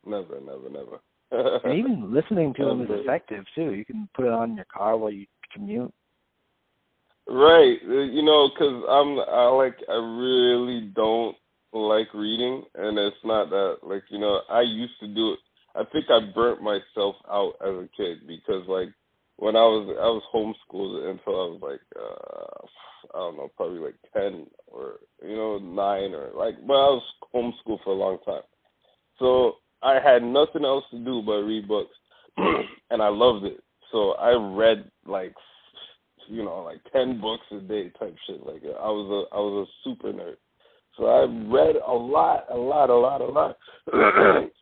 never, 0.05 0.39
never, 0.39 0.69
never. 0.69 1.59
and 1.63 1.77
even 1.77 2.13
listening 2.13 2.53
to 2.53 2.65
them 2.67 2.81
is 2.83 2.89
effective 2.91 3.45
too. 3.55 3.73
You 3.73 3.83
can 3.83 4.07
put 4.15 4.25
it 4.25 4.31
on 4.31 4.51
in 4.51 4.55
your 4.55 4.67
car 4.71 4.95
while 4.95 5.11
you 5.11 5.25
commute. 5.51 5.93
Right, 7.27 7.77
you 7.83 8.21
know, 8.21 8.49
because 8.49 8.83
I'm 8.89 9.17
I 9.19 9.47
like 9.47 9.77
I 9.89 9.95
really 9.95 10.91
don't 10.93 11.37
like 11.71 12.13
reading, 12.13 12.63
and 12.75 12.97
it's 12.99 13.15
not 13.23 13.49
that 13.49 13.77
like 13.81 14.03
you 14.09 14.19
know 14.19 14.41
I 14.49 14.61
used 14.61 14.99
to 14.99 15.07
do 15.07 15.33
it. 15.33 15.39
I 15.75 15.85
think 15.91 16.05
I 16.09 16.19
burnt 16.35 16.61
myself 16.61 17.15
out 17.31 17.53
as 17.61 17.69
a 17.75 17.89
kid 17.95 18.27
because 18.27 18.67
like 18.67 18.89
when 19.37 19.55
I 19.55 19.61
was 19.63 19.95
I 20.01 20.07
was 20.07 20.23
homeschooled 20.35 21.09
until 21.11 21.33
I 21.33 21.47
was 21.47 21.59
like 21.61 21.81
uh 21.95 22.67
I 23.15 23.19
don't 23.19 23.37
know 23.37 23.51
probably 23.55 23.79
like 23.79 23.95
ten 24.13 24.47
or 24.67 24.95
you 25.23 25.35
know 25.35 25.59
nine 25.59 26.13
or 26.13 26.31
like 26.35 26.55
but 26.67 26.73
I 26.73 26.89
was 26.91 27.03
homeschooled 27.33 27.83
for 27.85 27.91
a 27.91 27.97
long 27.97 28.17
time, 28.25 28.43
so 29.19 29.57
I 29.81 29.99
had 30.03 30.23
nothing 30.23 30.65
else 30.65 30.83
to 30.91 30.99
do 30.99 31.21
but 31.25 31.43
read 31.43 31.69
books, 31.69 31.95
and 32.37 33.01
I 33.01 33.07
loved 33.07 33.45
it. 33.45 33.63
So 33.93 34.11
I 34.13 34.31
read 34.33 34.91
like 35.05 35.33
you 36.27 36.43
know 36.43 36.63
like 36.63 36.79
ten 36.91 37.19
books 37.19 37.45
a 37.51 37.59
day 37.59 37.91
type 37.99 38.15
shit. 38.27 38.45
Like 38.45 38.63
I 38.63 38.89
was 38.89 39.27
a 39.31 39.35
I 39.35 39.39
was 39.39 39.67
a 39.67 39.89
super 39.89 40.11
nerd. 40.11 40.37
So 40.97 41.07
I 41.07 41.21
read 41.51 41.75
a 41.75 41.91
lot, 41.91 42.45
a 42.51 42.57
lot, 42.57 42.89
a 42.89 42.95
lot, 42.95 43.21
a 43.21 43.25
lot. 43.25 43.57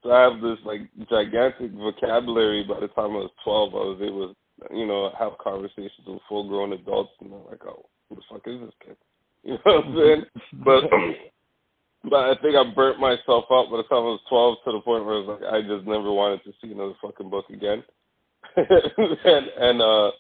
so 0.02 0.12
I 0.12 0.22
have 0.22 0.42
this 0.42 0.58
like 0.66 0.82
gigantic 1.10 1.72
vocabulary. 1.72 2.64
By 2.64 2.80
the 2.80 2.88
time 2.88 3.12
I 3.12 3.28
was 3.28 3.32
twelve, 3.44 3.74
I 3.74 3.84
was 3.84 4.00
able 4.02 4.34
to, 4.34 4.78
you 4.78 4.86
know, 4.86 5.12
have 5.20 5.34
conversations 5.44 6.08
with 6.08 6.22
full 6.30 6.48
grown 6.48 6.72
adults, 6.74 7.12
and 7.20 7.34
I'm 7.34 7.46
like, 7.46 7.66
oh, 7.66 7.86
who 8.08 8.16
the 8.16 8.22
fuck 8.30 8.42
is 8.46 8.60
this 8.62 8.74
kid? 8.86 8.98
You 9.44 9.54
know 9.54 9.60
what 9.64 9.86
I'm 9.86 9.98
saying? 9.98 10.24
but 10.64 10.84
but 12.10 12.30
I 12.30 12.42
think 12.42 12.56
I 12.56 12.64
burnt 12.74 13.00
myself 13.00 13.46
out 13.52 13.72
by 13.72 13.78
the 13.78 13.90
time 13.90 14.06
I 14.06 14.16
was 14.16 14.22
twelve 14.30 14.58
to 14.64 14.72
the 14.72 14.82
point 14.82 15.04
where 15.04 15.16
I 15.16 15.20
was 15.20 15.40
like, 15.42 15.52
I 15.52 15.62
just 15.62 15.86
never 15.88 16.14
wanted 16.14 16.44
to 16.44 16.54
see 16.62 16.72
another 16.72 16.94
fucking 17.02 17.30
book 17.30 17.50
again. 17.50 17.84
and 18.56 19.48
and 19.60 19.82
uh 19.82 20.12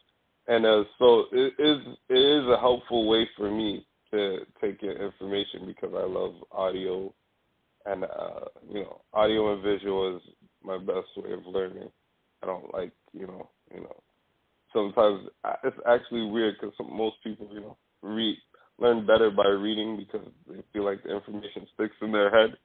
and 0.52 0.66
uh 0.66 0.84
so 1.00 1.26
it 1.32 1.54
is 1.60 1.78
it 2.10 2.14
is 2.20 2.46
a 2.50 2.60
helpful 2.60 3.08
way 3.08 3.28
for 3.38 3.50
me 3.50 3.86
to 4.12 4.40
take 4.60 4.84
in 4.84 4.90
information 4.90 5.66
because 5.66 5.94
I 5.96 6.06
love 6.06 6.34
audio 6.52 7.14
and 7.86 8.04
uh 8.04 8.46
you 8.70 8.82
know 8.82 9.02
audio 9.14 9.54
and 9.54 9.64
visual 9.64 10.18
is 10.18 10.22
my 10.64 10.78
best 10.78 11.08
way 11.18 11.32
of 11.32 11.46
learning. 11.48 11.90
I 12.44 12.48
don't 12.48 12.74
like 12.74 12.92
you 13.14 13.28
know 13.28 13.50
you 13.74 13.82
know 13.82 13.96
sometimes 14.74 15.30
it's 15.64 15.78
actually 15.88 16.26
weird 16.30 16.56
because 16.60 16.76
most 16.92 17.16
people 17.24 17.48
you 17.54 17.62
know 17.62 17.78
read 18.02 18.36
learn 18.78 19.06
better 19.06 19.32
by 19.32 19.48
reading 19.48 19.96
because 19.96 20.28
they 20.50 20.62
feel 20.74 20.84
like 20.84 21.02
the 21.04 21.16
information 21.16 21.66
sticks 21.76 21.96
in 22.02 22.12
their 22.12 22.30
head. 22.30 22.58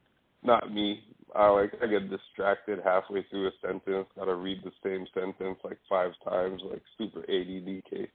Not 0.42 0.72
me. 0.72 1.04
I 1.34 1.48
like 1.48 1.72
I 1.82 1.86
get 1.86 2.10
distracted 2.10 2.80
halfway 2.84 3.24
through 3.24 3.48
a 3.48 3.50
sentence. 3.60 4.06
Got 4.16 4.26
to 4.26 4.34
read 4.34 4.62
the 4.64 4.72
same 4.82 5.06
sentence 5.14 5.58
like 5.64 5.78
five 5.88 6.12
times, 6.28 6.62
like 6.70 6.82
super 6.96 7.20
ADD 7.20 7.82
case. 7.90 8.08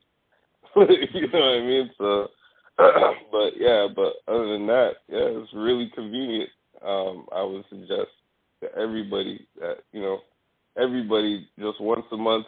you 0.76 1.28
know 1.32 1.40
what 1.40 1.58
I 1.58 1.62
mean? 1.62 1.92
So 1.98 2.28
but 2.78 3.52
yeah, 3.58 3.88
but 3.96 4.14
other 4.28 4.54
than 4.54 4.68
that, 4.68 4.92
yeah, 5.08 5.28
it's 5.42 5.54
really 5.54 5.92
convenient. 5.94 6.50
Um, 6.86 7.26
I 7.36 7.44
would 7.44 7.64
suggest 7.70 8.10
to 8.62 8.74
everybody 8.78 9.48
that 9.60 9.78
you 9.92 10.02
know, 10.02 10.20
everybody 10.78 11.48
just 11.60 11.82
once 11.82 12.06
a 12.12 12.18
month, 12.18 12.46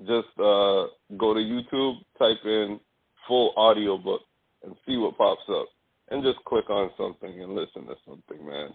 just 0.00 0.28
uh, 0.38 0.86
go 1.18 1.34
to 1.34 1.40
YouTube, 1.40 1.96
type 2.18 2.44
in 2.44 2.80
full 3.26 3.52
audio 3.56 3.98
book, 3.98 4.22
and 4.62 4.74
see 4.86 4.96
what 4.96 5.18
pops 5.18 5.42
up, 5.50 5.66
and 6.10 6.22
just 6.22 6.42
click 6.44 6.70
on 6.70 6.90
something 6.96 7.42
and 7.42 7.54
listen 7.54 7.86
to 7.86 7.94
something, 8.06 8.46
man. 8.46 8.70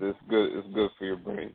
It's 0.00 0.18
good. 0.28 0.56
It's 0.56 0.74
good 0.74 0.90
for 0.98 1.04
your 1.04 1.16
brain. 1.16 1.54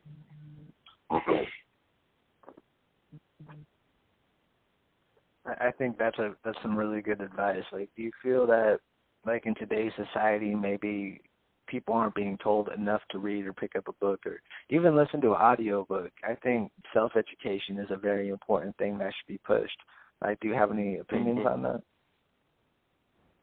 I 5.46 5.70
think 5.78 5.98
that's 5.98 6.18
a 6.18 6.34
that's 6.44 6.58
some 6.62 6.76
really 6.76 7.02
good 7.16 7.24
advice. 7.24 7.64
Like, 7.72 7.88
do 7.96 8.02
you 8.02 8.10
feel 8.22 8.46
that 8.46 8.78
like 9.26 9.46
in 9.46 9.54
today's 9.54 9.92
society, 9.96 10.54
maybe 10.54 11.20
people 11.66 11.94
aren't 11.94 12.14
being 12.14 12.38
told 12.42 12.68
enough 12.76 13.00
to 13.10 13.18
read 13.18 13.46
or 13.46 13.52
pick 13.52 13.76
up 13.76 13.88
a 13.88 14.04
book 14.04 14.20
or 14.24 14.40
even 14.70 14.96
listen 14.96 15.20
to 15.22 15.30
an 15.30 15.40
audio 15.40 15.84
book? 15.84 16.12
I 16.24 16.34
think 16.34 16.70
self 16.92 17.12
education 17.16 17.78
is 17.78 17.88
a 17.90 17.96
very 17.96 18.28
important 18.28 18.76
thing 18.76 18.98
that 18.98 19.12
should 19.16 19.32
be 19.32 19.40
pushed. 19.44 19.78
Like, 20.22 20.38
do 20.40 20.48
you 20.48 20.54
have 20.54 20.70
any 20.70 20.98
opinions 20.98 21.40
mm-hmm. 21.40 21.48
on 21.48 21.62
that? 21.62 21.82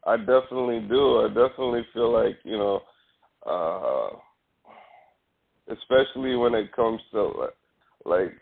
I 0.06 0.18
definitely 0.18 0.82
do. 0.90 1.22
I 1.22 1.28
definitely 1.28 1.86
feel 1.94 2.12
like 2.12 2.38
you 2.44 2.58
know, 2.58 2.82
uh, 3.46 4.10
especially 5.74 6.36
when 6.36 6.56
it 6.56 6.76
comes 6.76 7.00
to 7.12 7.48
like 8.06 8.34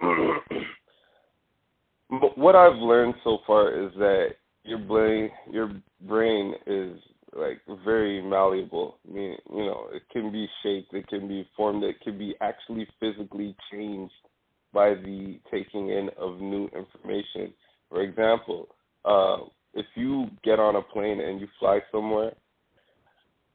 what 2.36 2.54
I've 2.54 2.76
learned 2.76 3.14
so 3.24 3.38
far 3.46 3.84
is 3.84 3.90
that 3.96 4.36
your 4.68 4.78
brain 4.78 5.30
your 5.50 5.72
brain 6.06 6.54
is 6.66 6.98
like 7.36 7.60
very 7.84 8.22
malleable. 8.22 8.98
I 9.08 9.12
mean, 9.12 9.36
you 9.50 9.64
know, 9.64 9.88
it 9.92 10.02
can 10.10 10.32
be 10.32 10.46
shaped, 10.62 10.92
it 10.94 11.06
can 11.08 11.28
be 11.28 11.46
formed, 11.56 11.84
it 11.84 12.00
can 12.02 12.18
be 12.18 12.34
actually 12.40 12.86
physically 13.00 13.54
changed 13.70 14.12
by 14.72 14.90
the 14.90 15.38
taking 15.50 15.90
in 15.90 16.10
of 16.18 16.40
new 16.40 16.68
information. 16.76 17.52
For 17.88 18.02
example, 18.02 18.68
uh, 19.04 19.38
if 19.74 19.86
you 19.94 20.26
get 20.44 20.58
on 20.58 20.76
a 20.76 20.82
plane 20.82 21.20
and 21.20 21.40
you 21.40 21.48
fly 21.58 21.80
somewhere, 21.92 22.32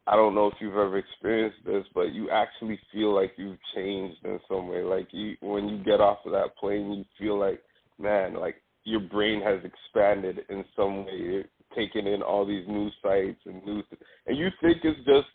I 0.05 0.15
don't 0.15 0.35
know 0.35 0.47
if 0.47 0.55
you've 0.59 0.73
ever 0.73 0.97
experienced 0.97 1.59
this, 1.65 1.85
but 1.95 2.13
you 2.13 2.29
actually 2.29 2.79
feel 2.91 3.15
like 3.15 3.33
you've 3.37 3.59
changed 3.73 4.17
in 4.25 4.39
some 4.49 4.67
way. 4.67 4.83
Like 4.83 5.07
you, 5.11 5.35
when 5.41 5.69
you 5.69 5.83
get 5.83 6.01
off 6.01 6.19
of 6.25 6.33
that 6.33 6.55
plane, 6.59 6.91
you 6.91 7.05
feel 7.17 7.39
like 7.39 7.61
man, 7.99 8.33
like 8.35 8.55
your 8.83 8.99
brain 8.99 9.41
has 9.41 9.59
expanded 9.63 10.39
in 10.49 10.63
some 10.75 11.05
way, 11.05 11.45
taking 11.75 12.07
in 12.07 12.21
all 12.21 12.45
these 12.45 12.67
new 12.67 12.89
sights 13.01 13.39
and 13.45 13.63
new, 13.65 13.81
and 14.27 14.37
you 14.37 14.49
think 14.61 14.77
it's 14.83 14.99
just 15.05 15.27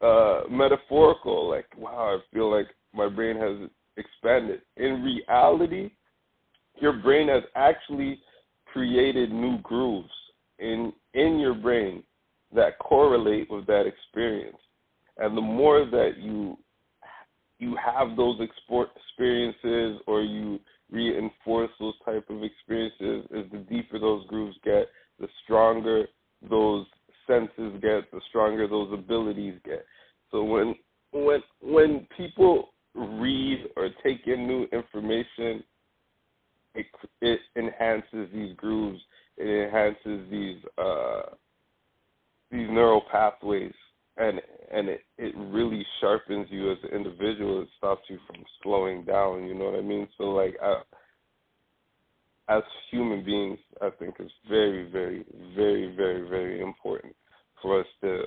uh 0.00 0.42
metaphorical. 0.50 1.48
Like, 1.48 1.66
wow, 1.76 2.18
I 2.18 2.34
feel 2.34 2.50
like 2.50 2.68
my 2.92 3.08
brain 3.08 3.36
has 3.36 3.68
expanded. 3.96 4.62
In 4.76 5.02
reality, 5.02 5.90
your 6.80 6.94
brain 6.94 7.28
has 7.28 7.42
actually 7.56 8.20
created 8.72 9.30
new 9.30 9.58
grooves 9.58 10.10
in 10.58 10.92
in 11.14 11.38
your 11.38 11.54
brain 11.54 12.02
that 12.54 12.78
correlate 12.78 13.50
with 13.50 13.66
that 13.66 13.86
experience. 13.86 14.56
And 15.18 15.36
the 15.36 15.42
more 15.42 15.84
that 15.84 16.12
you 16.18 16.56
you 17.58 17.76
have 17.76 18.16
those 18.16 18.40
experiences 18.40 20.00
or 20.06 20.22
you 20.22 20.60
reinforce 20.90 21.70
those 21.78 21.94
type 22.04 22.28
of 22.30 22.42
experiences 22.42 23.26
is 23.30 23.50
the 23.52 23.64
deeper 23.70 23.98
those 23.98 24.26
grooves 24.26 24.56
get, 24.64 24.88
the 25.20 25.28
stronger 25.44 26.06
those 26.48 26.86
senses 27.26 27.72
get, 27.82 28.10
the 28.10 28.20
stronger 28.28 28.66
those 28.66 28.92
abilities 28.92 29.54
get. 29.64 29.84
So 30.30 30.44
when 30.44 30.74
when 31.12 31.42
when 31.60 32.06
people 32.16 32.70
read 32.94 33.66
or 33.76 33.90
take 34.02 34.26
in 34.26 34.46
new 34.46 34.66
information, 34.72 35.62
it 36.74 36.86
it 37.20 37.40
enhances 37.56 38.28
these 38.32 38.54
grooves. 38.56 39.00
It 39.36 39.66
enhances 39.66 40.30
these 40.30 40.58
uh, 40.78 41.34
these 42.50 42.68
neural 42.70 43.02
pathways 43.10 43.72
and 44.18 44.40
and 44.70 44.88
it 44.88 45.00
it 45.16 45.34
really 45.36 45.84
sharpens 46.00 46.48
you 46.50 46.72
as 46.72 46.78
an 46.82 46.90
individual. 46.90 47.62
It 47.62 47.68
stops 47.78 48.02
you 48.08 48.18
from 48.26 48.44
slowing 48.62 49.04
down. 49.04 49.46
You 49.46 49.54
know 49.54 49.66
what 49.66 49.78
I 49.78 49.82
mean? 49.82 50.08
So 50.18 50.24
like, 50.24 50.56
I, 50.62 50.80
as 52.48 52.62
human 52.90 53.24
beings, 53.24 53.58
I 53.80 53.90
think 53.90 54.16
it's 54.18 54.32
very, 54.48 54.90
very, 54.90 55.24
very, 55.54 55.94
very, 55.94 56.28
very 56.28 56.60
important 56.62 57.14
for 57.62 57.80
us 57.80 57.86
to 58.02 58.24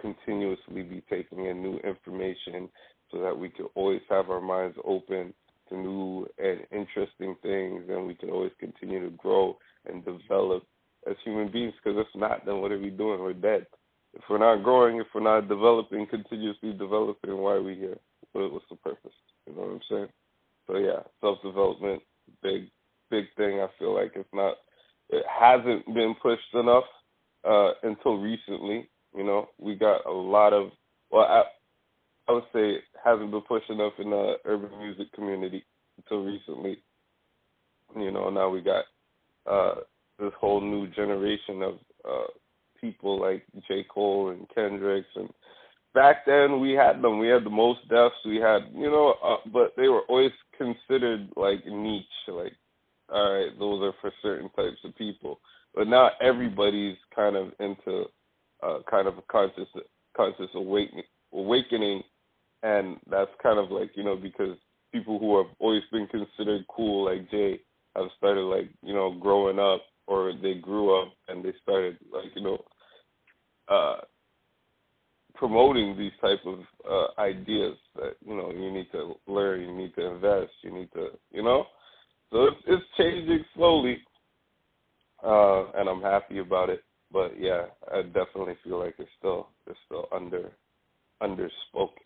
continuously 0.00 0.82
be 0.82 1.02
taking 1.08 1.46
in 1.46 1.62
new 1.62 1.78
information 1.78 2.68
so 3.10 3.20
that 3.20 3.36
we 3.36 3.48
can 3.48 3.66
always 3.74 4.00
have 4.10 4.28
our 4.30 4.40
minds 4.40 4.76
open 4.84 5.32
to 5.68 5.76
new 5.76 6.26
and 6.38 6.60
interesting 6.72 7.36
things 7.42 7.84
and 7.88 8.06
we 8.06 8.14
can 8.14 8.28
always 8.30 8.52
continue 8.58 9.02
to 9.02 9.16
grow 9.16 9.56
and 9.86 10.04
develop 10.04 10.64
as 11.08 11.16
human 11.24 11.50
beings 11.50 11.72
because 11.82 11.98
if 11.98 12.20
not 12.20 12.44
then 12.44 12.60
what 12.60 12.72
are 12.72 12.78
we 12.78 12.90
doing 12.90 13.20
we're 13.20 13.32
dead 13.32 13.66
if 14.14 14.22
we're 14.30 14.38
not 14.38 14.62
growing, 14.62 14.98
if 14.98 15.06
we're 15.14 15.22
not 15.22 15.48
developing, 15.48 16.06
continuously 16.10 16.72
developing, 16.72 17.36
why 17.36 17.52
are 17.52 17.62
we 17.62 17.74
here? 17.74 17.98
What, 18.32 18.52
what's 18.52 18.64
the 18.70 18.76
purpose? 18.76 19.12
You 19.46 19.54
know 19.54 19.62
what 19.62 19.70
I'm 19.70 19.80
saying? 19.90 20.08
So 20.66 20.76
yeah, 20.76 21.02
self 21.20 21.42
development, 21.42 22.02
big, 22.42 22.70
big 23.10 23.24
thing. 23.36 23.60
I 23.60 23.68
feel 23.78 23.94
like 23.94 24.12
it's 24.14 24.28
not, 24.32 24.56
it 25.10 25.24
hasn't 25.28 25.86
been 25.86 26.14
pushed 26.22 26.54
enough 26.54 26.84
uh, 27.44 27.72
until 27.82 28.18
recently. 28.18 28.88
You 29.14 29.24
know, 29.24 29.48
we 29.58 29.74
got 29.74 30.06
a 30.06 30.10
lot 30.12 30.52
of, 30.52 30.70
well, 31.10 31.24
I, 31.24 31.42
I 32.28 32.32
would 32.32 32.44
say 32.52 32.76
hasn't 33.04 33.30
been 33.30 33.42
pushed 33.42 33.68
enough 33.70 33.92
in 33.98 34.10
the 34.10 34.36
urban 34.46 34.76
music 34.78 35.12
community 35.12 35.64
until 35.98 36.24
recently. 36.24 36.78
You 37.94 38.10
know, 38.10 38.30
now 38.30 38.48
we 38.48 38.62
got 38.62 38.84
uh, 39.48 39.80
this 40.18 40.32
whole 40.40 40.60
new 40.60 40.88
generation 40.88 41.62
of 41.62 41.74
uh, 42.08 42.26
people 42.84 43.20
like 43.20 43.44
J. 43.66 43.84
Cole 43.92 44.30
and 44.30 44.46
Kendricks 44.54 45.08
and 45.16 45.28
back 45.94 46.26
then 46.26 46.60
we 46.60 46.72
had 46.72 47.00
them. 47.00 47.18
We 47.18 47.28
had 47.28 47.44
the 47.44 47.50
Mos 47.50 47.78
Defs. 47.90 48.10
We 48.26 48.36
had 48.36 48.62
you 48.74 48.90
know, 48.90 49.14
uh, 49.24 49.36
but 49.52 49.72
they 49.76 49.88
were 49.88 50.02
always 50.08 50.32
considered 50.58 51.28
like 51.36 51.64
niche. 51.66 52.04
Like, 52.28 52.52
all 53.08 53.32
right, 53.32 53.58
those 53.58 53.82
are 53.82 53.94
for 54.00 54.12
certain 54.22 54.50
types 54.50 54.80
of 54.84 54.96
people. 54.96 55.40
but 55.74 55.88
now 55.88 56.10
everybody's 56.20 56.96
kind 57.14 57.36
of 57.36 57.52
into 57.60 58.04
uh, 58.62 58.78
kind 58.90 59.08
of 59.08 59.16
a 59.18 59.22
conscious 59.30 59.68
conscious 60.16 60.50
awakening, 60.54 61.04
awakening, 61.32 62.02
and 62.62 62.96
that's 63.08 63.30
kind 63.42 63.58
of 63.58 63.70
like 63.70 63.90
you 63.94 64.04
know 64.04 64.16
because 64.16 64.56
people 64.92 65.18
who 65.18 65.36
have 65.38 65.54
always 65.58 65.82
been 65.90 66.06
considered 66.08 66.64
cool 66.68 67.06
like 67.06 67.30
Jay 67.30 67.60
have 67.96 68.06
started 68.18 68.42
like 68.42 68.68
you 68.82 68.94
know 68.94 69.14
growing 69.20 69.58
up 69.58 69.82
or 70.06 70.32
they 70.42 70.54
grew 70.54 71.00
up 71.00 71.12
and 71.28 71.44
they 71.44 71.52
started 71.62 71.96
like 72.12 72.30
you 72.34 72.42
know 72.42 72.58
uh 73.68 73.96
promoting 75.34 75.96
these 75.98 76.12
type 76.20 76.40
of 76.46 76.60
uh 76.88 77.20
ideas 77.20 77.76
that 77.96 78.14
you 78.26 78.36
know 78.36 78.50
you 78.50 78.70
need 78.70 78.90
to 78.92 79.14
learn 79.26 79.60
you 79.60 79.74
need 79.74 79.94
to 79.94 80.06
invest 80.06 80.52
you 80.62 80.72
need 80.72 80.88
to 80.92 81.08
you 81.30 81.42
know 81.42 81.64
so 82.30 82.44
it's, 82.44 82.56
it's 82.66 82.84
changing 82.96 83.44
slowly 83.54 83.98
uh 85.24 85.70
and 85.72 85.88
i'm 85.88 86.02
happy 86.02 86.38
about 86.38 86.70
it 86.70 86.82
but 87.12 87.32
yeah 87.38 87.66
i 87.92 88.02
definitely 88.02 88.56
feel 88.62 88.78
like 88.78 88.94
it's 88.98 89.10
still 89.18 89.48
it's 89.66 89.78
still 89.86 90.06
under 90.12 90.52
underspoken 91.22 92.04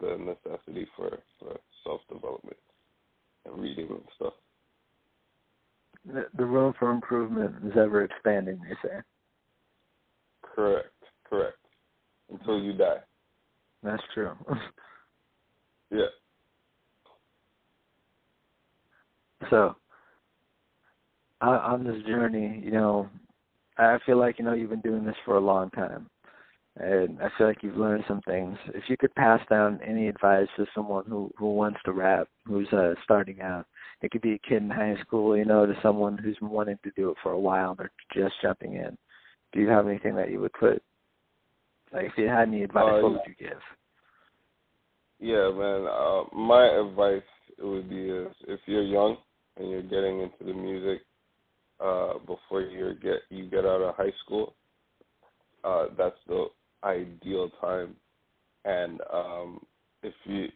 the 0.00 0.16
necessity 0.18 0.86
for 0.96 1.18
for 1.38 1.58
self 1.84 2.00
development 2.10 2.56
and 3.46 3.60
reading 3.60 3.88
and 3.90 4.02
stuff 4.16 4.34
the, 6.06 6.26
the 6.36 6.44
room 6.44 6.74
for 6.78 6.90
improvement 6.90 7.54
is 7.64 7.72
ever 7.76 8.04
expanding. 8.04 8.60
They 8.68 8.88
say. 8.88 8.96
Correct. 10.54 10.88
Correct. 11.28 11.56
Until 12.30 12.60
you 12.60 12.72
die. 12.72 12.98
That's 13.82 14.02
true. 14.14 14.32
yeah. 15.90 16.06
So, 19.50 19.74
on 21.40 21.84
this 21.84 22.02
journey, 22.06 22.60
you 22.64 22.70
know, 22.70 23.08
I 23.78 23.98
feel 24.06 24.18
like 24.18 24.38
you 24.38 24.44
know 24.44 24.52
you've 24.52 24.70
been 24.70 24.80
doing 24.80 25.04
this 25.04 25.16
for 25.24 25.36
a 25.36 25.40
long 25.40 25.70
time, 25.70 26.08
and 26.76 27.18
I 27.20 27.28
feel 27.36 27.48
like 27.48 27.62
you've 27.62 27.76
learned 27.76 28.04
some 28.06 28.20
things. 28.22 28.56
If 28.68 28.84
you 28.88 28.96
could 28.96 29.14
pass 29.14 29.40
down 29.50 29.80
any 29.84 30.08
advice 30.08 30.46
to 30.56 30.66
someone 30.74 31.04
who 31.08 31.30
who 31.36 31.54
wants 31.54 31.80
to 31.84 31.92
rap, 31.92 32.28
who's 32.46 32.68
uh, 32.72 32.94
starting 33.02 33.40
out, 33.40 33.66
it 34.02 34.10
could 34.10 34.22
be 34.22 34.34
a 34.34 34.48
kid 34.48 34.62
in 34.62 34.70
high 34.70 34.96
school, 35.00 35.36
you 35.36 35.44
know, 35.44 35.66
to 35.66 35.74
someone 35.82 36.18
who's 36.18 36.38
wanting 36.40 36.78
to 36.84 36.92
do 36.96 37.10
it 37.10 37.16
for 37.22 37.32
a 37.32 37.40
while. 37.40 37.74
They're 37.74 37.90
just 38.14 38.34
jumping 38.42 38.74
in. 38.74 38.96
Do 39.52 39.60
you 39.60 39.68
have 39.68 39.86
anything 39.86 40.16
that 40.16 40.30
you 40.30 40.40
would 40.40 40.52
put? 40.52 40.82
Like, 41.92 42.06
if 42.06 42.12
you 42.16 42.26
had 42.26 42.48
any 42.48 42.62
advice, 42.62 42.84
uh, 42.86 43.02
what 43.02 43.12
would 43.12 43.20
you 43.26 43.34
give? 43.38 43.58
Yeah, 45.20 45.50
man. 45.50 45.86
Uh, 45.86 46.22
my 46.34 46.64
advice 46.66 47.22
would 47.60 47.88
be 47.88 48.08
is 48.08 48.34
if 48.48 48.60
you're 48.66 48.82
young 48.82 49.16
and 49.56 49.70
you're 49.70 49.82
getting 49.82 50.20
into 50.20 50.44
the 50.44 50.54
music 50.54 51.02
uh, 51.80 52.14
before 52.18 52.62
you 52.62 52.94
get 53.02 53.20
you 53.30 53.48
get 53.48 53.66
out 53.66 53.82
of 53.82 53.94
high 53.94 54.12
school, 54.24 54.54
uh, 55.64 55.86
that's 55.98 56.16
the 56.26 56.46
ideal 56.82 57.50
time. 57.60 57.94
And 58.64 59.00
um, 59.12 59.60
if 60.02 60.14
you 60.24 60.48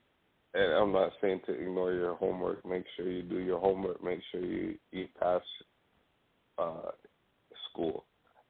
and 0.56 0.72
I'm 0.72 0.92
not 0.92 1.12
saying 1.20 1.40
to 1.46 1.52
ignore 1.52 1.92
your 1.92 2.14
homework. 2.14 2.64
Make 2.64 2.84
sure 2.96 3.10
you 3.10 3.22
do 3.22 3.38
your 3.38 3.60
homework. 3.60 4.02
Make 4.02 4.20
sure 4.32 4.40
you 4.40 4.76
you 4.90 5.06
pass 5.20 5.42
uh, 6.58 6.90
school. 7.70 8.05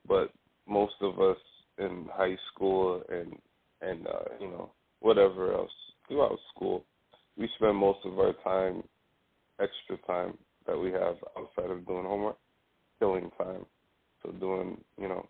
But 0.09 0.31
most 0.67 0.95
of 1.01 1.21
us 1.21 1.37
in 1.79 2.09
high 2.13 2.37
school 2.53 3.03
and 3.09 3.37
and 3.83 4.07
uh, 4.07 4.35
you 4.41 4.49
know 4.49 4.71
whatever 5.01 5.53
else 5.53 5.71
throughout 6.09 6.39
school, 6.55 6.85
we 7.37 7.49
spend 7.57 7.77
most 7.77 7.99
of 8.05 8.19
our 8.19 8.33
time, 8.45 8.83
extra 9.61 9.97
time 10.07 10.37
that 10.67 10.79
we 10.79 10.91
have 10.93 11.17
outside 11.37 11.71
of 11.71 11.87
doing 11.87 12.05
homework, 12.05 12.37
killing 12.99 13.31
time. 13.39 13.67
So 14.23 14.33
doing 14.33 14.79
you 14.99 15.09
know 15.09 15.29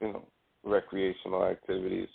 you 0.00 0.12
know 0.12 0.26
recreational 0.64 1.44
activities. 1.44 2.08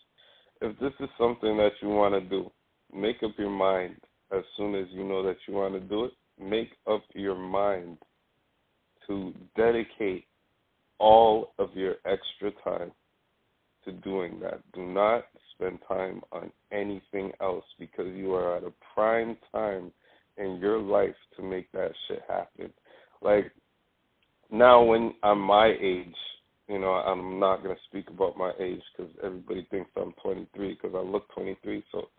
If 0.61 0.77
this 0.79 0.93
is 0.99 1.09
something 1.17 1.55
that 1.57 1.71
you 1.81 1.89
want 1.89 2.15
to 2.15 2.21
do, 2.21 2.51
make 2.93 3.23
up 3.23 3.31
your 3.37 3.49
mind 3.49 3.95
as 4.35 4.43
soon 4.57 4.75
as 4.75 4.87
you 4.91 5.03
know 5.03 5.23
that 5.23 5.37
you 5.47 5.53
want 5.53 5.73
to 5.75 5.79
do 5.79 6.05
it. 6.05 6.11
Make 6.41 6.71
up 6.87 7.03
your 7.13 7.35
mind 7.35 7.97
to 9.07 9.33
dedicate 9.55 10.25
all 10.99 11.53
of 11.59 11.69
your 11.75 11.95
extra 12.05 12.51
time 12.63 12.91
to 13.85 13.91
doing 13.91 14.39
that. 14.41 14.61
Do 14.73 14.85
not 14.85 15.25
spend 15.55 15.79
time 15.87 16.21
on 16.31 16.51
anything 16.71 17.31
else 17.41 17.65
because 17.79 18.07
you 18.15 18.33
are 18.33 18.57
at 18.57 18.63
a 18.63 18.73
prime 18.93 19.37
time 19.51 19.91
in 20.37 20.57
your 20.57 20.79
life 20.79 21.15
to 21.35 21.43
make 21.43 21.71
that 21.71 21.91
shit 22.07 22.21
happen. 22.27 22.71
Like 23.21 23.51
now, 24.51 24.83
when 24.83 25.13
I'm 25.23 25.39
my 25.39 25.73
age, 25.79 26.15
you 26.67 26.79
know, 26.79 26.93
I'm 26.93 27.39
not 27.39 27.63
gonna 27.63 27.75
speak 27.89 28.09
about 28.09 28.37
my 28.37 28.51
age 28.59 28.81
because 28.95 29.11
everybody 29.23 29.67
thinks 29.69 29.89
I'm 29.95 30.13
23 30.23 30.73
because 30.75 30.95
I 30.95 31.01
look 31.01 31.27
23. 31.33 31.83
So 31.91 32.09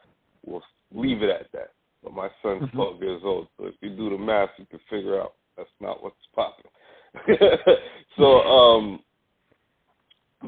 we'll 0.45 0.63
leave 0.93 1.23
it 1.23 1.31
at 1.31 1.51
that. 1.53 1.73
But 2.03 2.15
my 2.15 2.29
son's 2.43 2.63
mm-hmm. 2.65 2.77
12 2.77 3.03
years 3.03 3.23
old, 3.25 3.49
so 3.57 3.67
if 3.67 3.75
you 3.81 3.91
do 3.91 4.11
the 4.11 4.19
math, 4.19 4.51
you 4.59 4.67
can 4.67 4.81
figure 4.89 5.21
out 5.21 5.35
that's 5.57 5.69
not 5.81 6.03
what's 6.03 6.17
popping. 6.35 6.71
so, 8.17 8.25
um, 8.25 9.01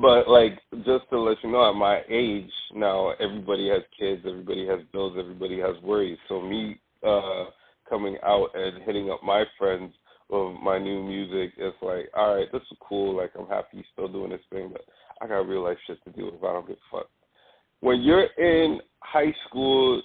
but 0.01 0.29
like 0.29 0.59
just 0.85 1.09
to 1.11 1.21
let 1.21 1.37
you 1.43 1.51
know, 1.51 1.69
at 1.69 1.75
my 1.77 2.03
age 2.09 2.51
now, 2.75 3.11
everybody 3.21 3.69
has 3.69 3.83
kids, 3.99 4.23
everybody 4.27 4.67
has 4.67 4.81
bills, 4.93 5.17
everybody 5.19 5.59
has 5.59 5.77
worries. 5.83 6.19
So 6.29 6.41
me 6.41 6.81
uh 7.07 7.47
coming 7.89 8.17
out 8.25 8.49
and 8.55 8.83
hitting 8.85 9.11
up 9.11 9.23
my 9.23 9.45
friends 9.59 9.93
with 10.31 10.57
my 10.63 10.79
new 10.79 11.03
music, 11.03 11.53
it's 11.59 11.77
like, 11.83 12.09
all 12.17 12.37
right, 12.37 12.51
this 12.53 12.63
is 12.71 12.79
cool. 12.89 13.17
Like 13.17 13.33
I'm 13.39 13.47
happy 13.47 13.79
he's 13.79 13.85
still 13.93 14.09
doing 14.09 14.31
this 14.31 14.41
thing, 14.51 14.71
but 14.73 14.83
I 15.21 15.27
got 15.27 15.47
real 15.47 15.65
life 15.65 15.79
shit 15.87 16.03
to 16.05 16.11
deal 16.11 16.33
with. 16.33 16.43
I 16.43 16.53
don't 16.53 16.67
give 16.67 16.77
a 16.77 16.97
fuck. 16.97 17.09
When 17.81 18.01
you're 18.01 18.29
in 18.39 18.81
high 19.01 19.35
school, 19.47 20.01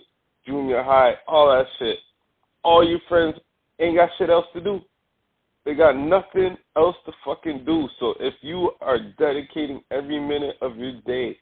junior 0.46 0.84
high, 0.84 1.14
all 1.28 1.48
that 1.50 1.66
shit. 1.80 1.98
All 2.64 2.88
your 2.88 3.00
friends 3.08 3.36
ain't 3.80 3.98
got 3.98 4.10
shit 4.18 4.30
else 4.30 4.48
to 4.54 4.62
do. 4.62 4.82
They 5.68 5.76
got 5.76 5.98
nothing 5.98 6.56
else 6.78 6.96
to 7.06 7.12
fucking 7.26 7.66
do. 7.66 7.90
So 8.00 8.14
if 8.22 8.36
you 8.40 8.72
are 8.80 9.00
dedicating 9.20 9.82
every 9.92 10.18
minute 10.18 10.56
of 10.62 10.78
your 10.78 10.94
day 11.06 11.38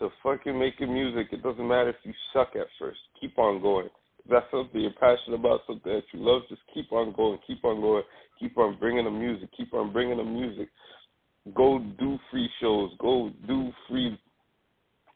to 0.00 0.08
fucking 0.20 0.58
making 0.58 0.92
music, 0.92 1.28
it 1.30 1.44
doesn't 1.44 1.68
matter 1.68 1.90
if 1.90 1.96
you 2.02 2.12
suck 2.32 2.56
at 2.56 2.66
first. 2.76 2.98
Keep 3.20 3.38
on 3.38 3.62
going. 3.62 3.86
If 4.24 4.30
that's 4.32 4.46
something 4.50 4.80
you're 4.80 4.90
passionate 4.98 5.38
about, 5.38 5.60
something 5.68 5.92
that 5.92 6.02
you 6.12 6.18
love, 6.18 6.42
just 6.48 6.60
keep 6.74 6.90
on 6.90 7.12
going, 7.12 7.38
keep 7.46 7.64
on 7.64 7.80
going, 7.80 8.02
keep 8.40 8.58
on 8.58 8.76
bringing 8.80 9.04
the 9.04 9.12
music, 9.12 9.48
keep 9.56 9.72
on 9.72 9.92
bringing 9.92 10.16
the 10.16 10.24
music. 10.24 10.70
Go 11.54 11.78
do 12.00 12.18
free 12.32 12.50
shows, 12.60 12.90
go 12.98 13.30
do 13.46 13.70
free 13.88 14.18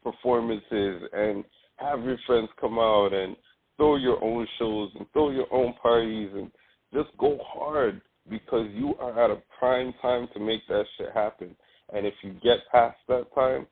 performances, 0.05 1.03
and 1.13 1.43
have 1.79 2.05
your 2.05 2.19
friends 2.29 2.49
come 2.61 2.79
out 2.79 3.13
and 3.13 3.35
throw 3.77 3.97
your 3.97 4.23
own 4.23 4.47
shows 4.61 4.93
and 4.97 5.05
throw 5.13 5.33
your 5.33 5.53
own 5.53 5.75
parties 5.83 6.31
and 6.33 6.49
just 6.95 7.09
go 7.19 7.41
hard 7.45 8.01
because 8.29 8.69
you 8.73 8.95
are 8.97 9.25
at 9.25 9.31
a 9.31 9.43
prime 9.59 9.93
time 10.01 10.29
to 10.35 10.41
make 10.41 10.67
that 10.69 10.85
shit 10.97 11.11
happen. 11.15 11.57
And 11.93 12.07
if 12.07 12.15
you 12.23 12.33
get 12.43 12.59
past 12.71 12.97
that 13.09 13.27
time, 13.35 13.67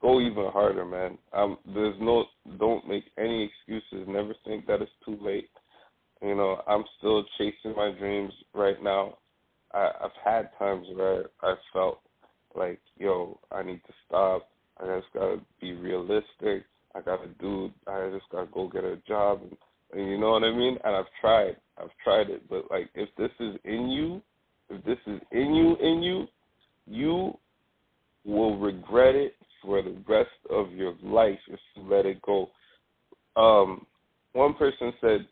go 0.00 0.20
even 0.20 0.50
harder, 0.52 0.84
man. 0.84 1.18
Um, 1.32 1.58
there's 1.74 1.96
no, 2.00 2.24
don't 2.58 2.86
make 2.88 3.04
any 3.18 3.50
excuses. 3.50 4.06
Never 4.08 4.34
think 4.46 4.66
that 4.66 4.80
it's 4.80 4.90
too 5.04 5.18
late. 5.20 5.50
You 6.22 6.34
know, 6.34 6.62
I'm 6.66 6.84
still 6.98 7.24
chasing 7.38 7.74
my 7.76 7.92
dreams 7.98 8.32
right 8.54 8.82
now. 8.82 9.18
I, 9.72 9.90
I've 10.02 10.10
had 10.24 10.50
times 10.58 10.86
where 10.94 11.24
I 11.42 11.54
felt 11.72 12.00
like, 12.54 12.80
yo, 12.98 13.38
I 13.50 13.62
need 13.62 13.80
to 13.86 13.92
stop. 14.06 14.48
I 14.78 14.98
just 14.98 15.12
gotta 15.14 15.40
be 15.60 15.72
realistic. 15.72 16.64
I 16.94 17.00
gotta 17.04 17.28
do. 17.40 17.70
I 17.86 18.10
just 18.12 18.30
gotta 18.30 18.48
go 18.52 18.68
get 18.68 18.84
a 18.84 18.96
job, 19.06 19.40
and, 19.42 19.56
and 19.92 20.08
you 20.08 20.18
know 20.18 20.30
what 20.30 20.44
I 20.44 20.52
mean. 20.52 20.78
And 20.84 20.96
I've 20.96 21.10
tried. 21.20 21.56
I've 21.78 21.90
tried 22.04 22.30
it, 22.30 22.48
but 22.48 22.70
like, 22.70 22.90
if 22.94 23.08
this 23.16 23.30
is 23.40 23.56
in 23.64 23.88
you, 23.88 24.22
if 24.68 24.84
this 24.84 24.98
is 25.06 25.20
in 25.32 25.54
you, 25.54 25.76
in 25.76 26.02
you, 26.02 26.26
you 26.86 27.38
will 28.24 28.58
regret 28.58 29.14
it 29.14 29.34
for 29.62 29.82
the 29.82 29.96
rest 30.06 30.30
of 30.50 30.72
your 30.72 30.94
life 31.02 31.38
if 31.48 31.58
you 31.74 31.82
let 31.88 32.06
it 32.06 32.20
go. 32.22 32.50
Um, 33.36 33.86
one 34.32 34.54
person 34.54 34.92
said, 35.00 35.26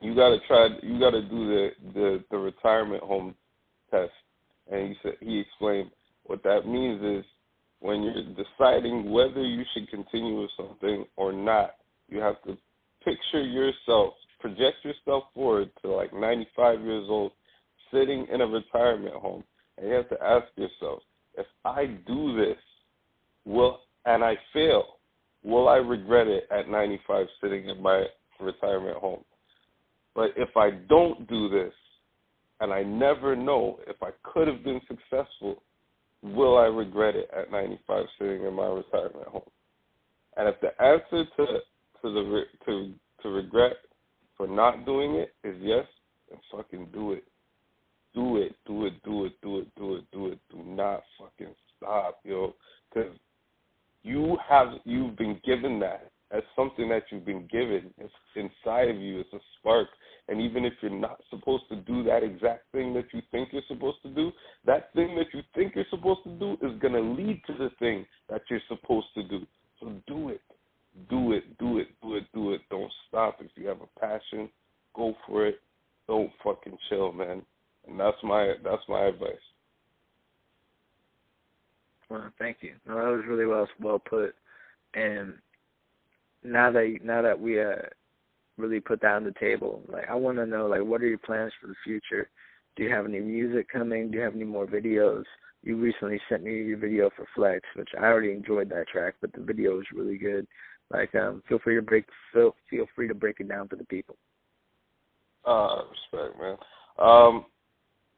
"You 0.00 0.14
gotta 0.14 0.38
try. 0.46 0.68
You 0.82 0.98
gotta 0.98 1.22
do 1.22 1.46
the 1.46 1.70
the 1.92 2.24
the 2.30 2.38
retirement 2.38 3.02
home 3.02 3.34
test," 3.90 4.12
and 4.70 4.88
he 4.88 4.94
said 5.02 5.16
he 5.20 5.38
explained 5.38 5.90
what 6.24 6.42
that 6.42 6.66
means 6.66 7.02
is 7.02 7.24
when 7.80 8.02
you're 8.02 8.44
deciding 8.44 9.10
whether 9.10 9.42
you 9.42 9.62
should 9.72 9.88
continue 9.90 10.40
with 10.40 10.50
something 10.56 11.04
or 11.16 11.32
not, 11.32 11.76
you 12.08 12.18
have 12.18 12.40
to 12.42 12.56
picture 13.04 13.42
yourself, 13.42 14.14
project 14.40 14.84
yourself 14.84 15.24
forward 15.34 15.70
to 15.82 15.88
like 15.88 16.12
95 16.12 16.80
years 16.82 17.06
old, 17.08 17.32
sitting 17.92 18.26
in 18.32 18.40
a 18.40 18.46
retirement 18.46 19.14
home, 19.14 19.44
and 19.78 19.88
you 19.88 19.94
have 19.94 20.08
to 20.08 20.22
ask 20.22 20.46
yourself, 20.56 21.02
if 21.36 21.46
I 21.64 21.86
do 22.06 22.36
this, 22.36 22.58
will 23.44 23.80
and 24.06 24.22
I 24.22 24.36
fail, 24.52 24.98
will 25.42 25.68
I 25.68 25.76
regret 25.76 26.26
it 26.26 26.46
at 26.50 26.68
95 26.68 27.26
sitting 27.40 27.68
in 27.68 27.82
my 27.82 28.04
retirement 28.40 28.96
home? 28.98 29.24
But 30.14 30.32
if 30.36 30.56
I 30.56 30.70
don't 30.88 31.28
do 31.28 31.48
this, 31.48 31.72
and 32.60 32.72
I 32.72 32.82
never 32.82 33.36
know 33.36 33.78
if 33.86 33.96
I 34.02 34.10
could 34.22 34.48
have 34.48 34.64
been 34.64 34.80
successful. 34.88 35.62
Will 36.22 36.56
I 36.56 36.64
regret 36.64 37.14
it 37.14 37.28
at 37.36 37.50
95, 37.50 38.06
sitting 38.18 38.44
in 38.44 38.54
my 38.54 38.66
retirement 38.66 39.28
home? 39.28 39.50
And 40.36 40.48
if 40.48 40.54
the 40.60 40.70
answer 40.82 41.24
to 41.36 41.42
to 42.04 42.10
the 42.10 42.42
to 42.66 42.92
to 43.22 43.28
regret 43.30 43.76
for 44.36 44.46
not 44.46 44.84
doing 44.84 45.14
it 45.14 45.34
is 45.42 45.56
yes, 45.60 45.86
then 46.28 46.38
fucking 46.52 46.88
do 46.92 47.12
it. 47.12 47.24
Do 48.14 48.36
it, 48.36 48.54
do 48.66 48.86
it, 48.86 49.02
do 49.02 49.24
it, 49.24 49.32
do 49.42 49.58
it, 49.58 49.74
do 49.76 49.96
it, 49.96 50.04
do 50.12 50.26
it. 50.28 50.38
Do 50.50 50.62
not 50.64 51.02
fucking 51.18 51.54
stop, 51.76 52.20
yo, 52.24 52.54
because 52.92 53.12
you 54.02 54.36
have 54.46 54.68
you've 54.84 55.16
been 55.16 55.40
given 55.44 55.80
that 55.80 56.10
as 56.30 56.42
something 56.54 56.88
that 56.90 57.04
you've 57.10 57.24
been 57.24 57.48
given. 57.50 57.92
It's 57.98 58.12
inside 58.36 58.88
of 58.88 58.96
you. 58.96 59.20
It's 59.20 59.32
a 59.32 59.38
spark. 59.58 59.88
And 60.28 60.40
even 60.40 60.64
if 60.64 60.74
you're 60.80 60.90
not 60.90 61.20
supposed 61.30 61.64
to 61.70 61.76
do 61.76 62.02
that 62.04 62.22
exact 62.22 62.64
thing 62.72 62.94
that 62.94 63.06
you 63.12 63.20
think 63.30 63.50
you're 63.52 63.62
supposed 63.68 64.02
to 64.02 64.10
do, 64.10 64.32
that 64.64 64.92
thing 64.94 65.16
that 65.16 65.26
you 65.32 65.42
think 65.54 65.74
you're 65.74 65.84
supposed 65.90 66.20
to 66.24 66.30
do 66.38 66.52
is 66.62 66.78
going 66.80 66.94
to 66.94 67.00
lead 67.00 67.42
to 67.46 67.52
the 67.54 67.70
thing 67.78 68.06
that 68.28 68.42
you're 68.48 68.60
supposed 68.68 69.06
to 69.14 69.22
do. 69.22 69.46
So 69.80 69.92
do 70.06 70.30
it. 70.30 70.40
Do 71.10 71.32
it, 71.32 71.58
do 71.58 71.78
it, 71.78 71.88
do 72.02 72.14
it, 72.14 72.24
do 72.32 72.52
it. 72.52 72.60
Don't 72.70 72.92
stop. 73.08 73.38
If 73.40 73.50
you 73.56 73.66
have 73.68 73.78
a 73.80 74.00
passion, 74.00 74.48
go 74.94 75.14
for 75.26 75.46
it. 75.46 75.60
Don't 76.06 76.30
fucking 76.42 76.78
chill, 76.88 77.12
man. 77.12 77.42
And 77.86 77.98
that's 77.98 78.16
my 78.22 78.54
that's 78.62 78.82
my 78.88 79.06
advice. 79.06 79.34
Well, 82.08 82.30
thank 82.38 82.58
you. 82.60 82.74
No, 82.86 82.94
that 82.96 83.16
was 83.16 83.24
really 83.26 83.46
well 83.46 83.68
well 83.80 83.98
put. 83.98 84.34
And 84.94 85.34
now 86.44 86.70
that 86.70 86.98
now 87.02 87.22
that 87.22 87.38
we 87.38 87.60
uh 87.60 87.74
really 88.56 88.80
put 88.80 89.00
that 89.00 89.14
on 89.14 89.24
the 89.24 89.34
table, 89.40 89.82
like 89.88 90.08
I 90.08 90.14
want 90.14 90.38
to 90.38 90.46
know 90.46 90.66
like 90.66 90.82
what 90.82 91.02
are 91.02 91.08
your 91.08 91.18
plans 91.18 91.52
for 91.60 91.66
the 91.66 91.74
future? 91.84 92.28
Do 92.76 92.84
you 92.84 92.90
have 92.90 93.06
any 93.06 93.20
music 93.20 93.68
coming? 93.68 94.10
Do 94.10 94.18
you 94.18 94.24
have 94.24 94.34
any 94.34 94.44
more 94.44 94.66
videos? 94.66 95.24
You 95.62 95.76
recently 95.76 96.20
sent 96.28 96.42
me 96.44 96.62
your 96.62 96.76
video 96.76 97.10
for 97.16 97.26
Flex, 97.34 97.62
which 97.74 97.88
I 97.98 98.04
already 98.04 98.32
enjoyed 98.32 98.68
that 98.68 98.88
track, 98.88 99.14
but 99.20 99.32
the 99.32 99.40
video 99.40 99.76
was 99.76 99.86
really 99.94 100.18
good. 100.18 100.46
Like, 100.90 101.14
um, 101.14 101.42
feel 101.48 101.58
free 101.58 101.76
to 101.76 101.82
break 101.82 102.04
feel 102.32 102.54
feel 102.70 102.86
free 102.94 103.08
to 103.08 103.14
break 103.14 103.40
it 103.40 103.48
down 103.48 103.68
for 103.68 103.76
the 103.76 103.84
people. 103.84 104.16
Uh, 105.44 105.82
respect, 105.90 106.40
man. 106.40 106.56
Um, 106.98 107.46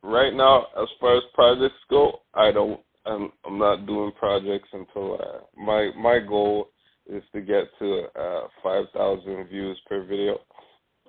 right 0.03 0.35
now, 0.35 0.67
as 0.81 0.89
far 1.01 1.17
as 1.17 1.23
projects 1.35 1.79
go, 1.89 2.21
I 2.35 2.53
don't. 2.53 2.81
I'm 3.05 3.33
I'm 3.45 3.59
not 3.59 3.87
doing 3.87 4.13
projects 4.19 4.69
until 4.73 5.15
uh, 5.15 5.61
my 5.61 5.91
my 5.97 6.19
goal 6.19 6.69
is 7.09 7.23
to 7.33 7.41
get 7.41 7.65
to 7.79 8.07
uh, 8.19 8.49
5,000 8.65 9.47
views 9.47 9.81
per 9.89 10.05
video, 10.05 10.41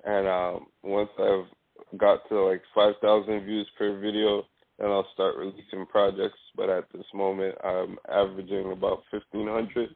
and 0.04 0.28
um, 0.28 0.66
once 0.84 1.10
I've 1.18 1.98
got 1.98 2.28
to 2.28 2.40
like 2.44 2.62
5,000 2.72 3.44
views 3.44 3.66
per 3.76 3.98
video, 3.98 4.44
then 4.78 4.88
I'll 4.88 5.08
start 5.12 5.36
releasing 5.36 5.86
projects. 5.90 6.38
But 6.56 6.70
at 6.70 6.84
this 6.92 7.06
moment, 7.12 7.56
I'm 7.64 7.98
averaging 8.08 8.70
about 8.70 9.02
1,500 9.10 9.88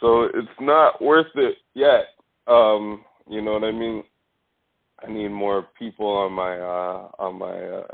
so 0.00 0.24
it's 0.24 0.48
not 0.60 1.00
worth 1.02 1.34
it 1.34 1.56
yet. 1.74 2.06
Um, 2.46 3.04
you 3.28 3.40
know 3.40 3.52
what 3.52 3.64
I 3.64 3.72
mean? 3.72 4.04
I 5.02 5.10
need 5.10 5.28
more 5.28 5.68
people 5.78 6.06
on 6.06 6.32
my 6.32 6.58
uh 6.58 7.08
on 7.18 7.38
my 7.38 7.52
uh, 7.52 7.86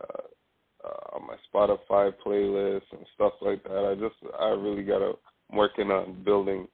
uh 0.84 1.16
on 1.16 1.26
my 1.26 1.36
Spotify 1.52 2.12
playlist 2.24 2.82
and 2.92 3.06
stuff 3.14 3.34
like 3.40 3.62
that. 3.64 3.86
I 3.90 3.94
just 3.94 4.16
I 4.38 4.48
really 4.48 4.82
gotta 4.82 5.12
I'm 5.50 5.56
working 5.56 5.90
on 5.90 6.22
building 6.24 6.68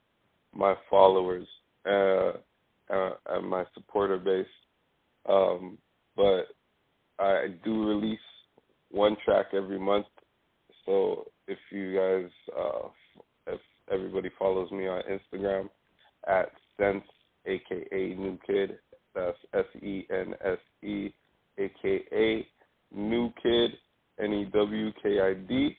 my 0.55 0.75
followers 0.91 1.47
uh, 1.87 2.33
uh 2.93 3.11
and 3.31 3.49
my 3.49 3.65
supporter 3.75 4.19
base. 4.19 4.47
Um 5.29 5.79
but 6.17 6.47
I 7.19 7.49
do 7.65 7.89
release 7.89 8.19
one 8.91 9.17
track 9.25 9.47
every 9.55 9.79
month. 9.79 10.07
So 10.85 11.27
if 11.47 11.59
you 11.71 11.95
guys 11.95 12.31
uh 12.59 12.89
everybody 13.90 14.31
follows 14.38 14.70
me 14.70 14.87
on 14.88 15.03
Instagram 15.11 15.68
at 16.27 16.51
Sense, 16.79 17.05
aka 17.46 18.14
New 18.14 18.38
Kid. 18.46 18.79
That's 19.14 19.38
S 19.55 19.64
E 19.83 20.07
N 20.11 20.35
S 20.44 20.59
E, 20.83 21.09
aka 21.59 22.46
New 22.94 23.33
Kid, 23.42 23.72
N 24.20 24.33
E 24.33 24.44
W 24.53 24.92
K 25.03 25.20
I 25.20 25.35
D. 25.35 25.77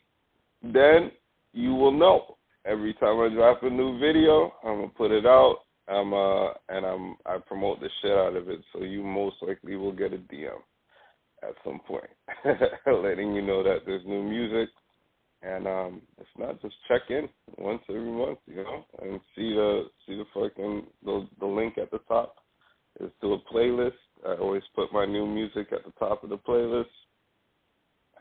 Then 0.63 1.11
you 1.53 1.73
will 1.73 1.91
know 1.91 2.37
every 2.65 2.93
time 2.95 3.19
I 3.19 3.33
drop 3.33 3.63
a 3.63 3.69
new 3.69 3.99
video, 3.99 4.53
I'm 4.63 4.77
gonna 4.77 4.87
put 4.89 5.11
it 5.11 5.25
out. 5.25 5.59
I'm 5.87 6.13
uh 6.13 6.49
and 6.69 6.85
I'm 6.85 7.15
I 7.25 7.37
promote 7.37 7.79
the 7.79 7.89
shit 8.01 8.11
out 8.11 8.35
of 8.35 8.49
it, 8.49 8.59
so 8.73 8.83
you 8.83 9.03
most 9.03 9.37
likely 9.41 9.75
will 9.75 9.93
get 9.93 10.13
a 10.13 10.17
DM 10.17 10.59
at 11.43 11.53
some 11.63 11.79
point, 11.87 12.09
letting 12.87 13.33
you 13.33 13.41
know 13.41 13.63
that 13.63 13.85
there's 13.85 14.05
new 14.05 14.23
music 14.23 14.69
and 15.41 15.67
um, 15.67 16.01
it's 16.19 16.29
not 16.37 16.61
just 16.61 16.75
check 16.87 17.01
in 17.09 17.29
once 17.57 17.81
every 17.89 18.11
month, 18.11 18.39
you 18.47 18.63
know, 18.63 18.85
and 19.01 19.19
see 19.35 19.53
the 19.53 19.85
see 20.05 20.17
the 20.17 20.25
fucking 20.33 20.85
the 21.03 21.27
the 21.39 21.45
link 21.45 21.77
at 21.77 21.91
the 21.91 21.99
top 22.07 22.35
is 22.99 23.11
to 23.21 23.33
a 23.33 23.39
playlist. 23.53 23.91
I 24.25 24.33
always 24.35 24.63
put 24.75 24.91
my 24.91 25.05
new 25.05 25.27
music 25.27 25.67
at 25.71 25.85
the 25.85 25.91
top 25.99 26.23
of 26.23 26.29
the 26.29 26.37
playlist, 26.37 26.85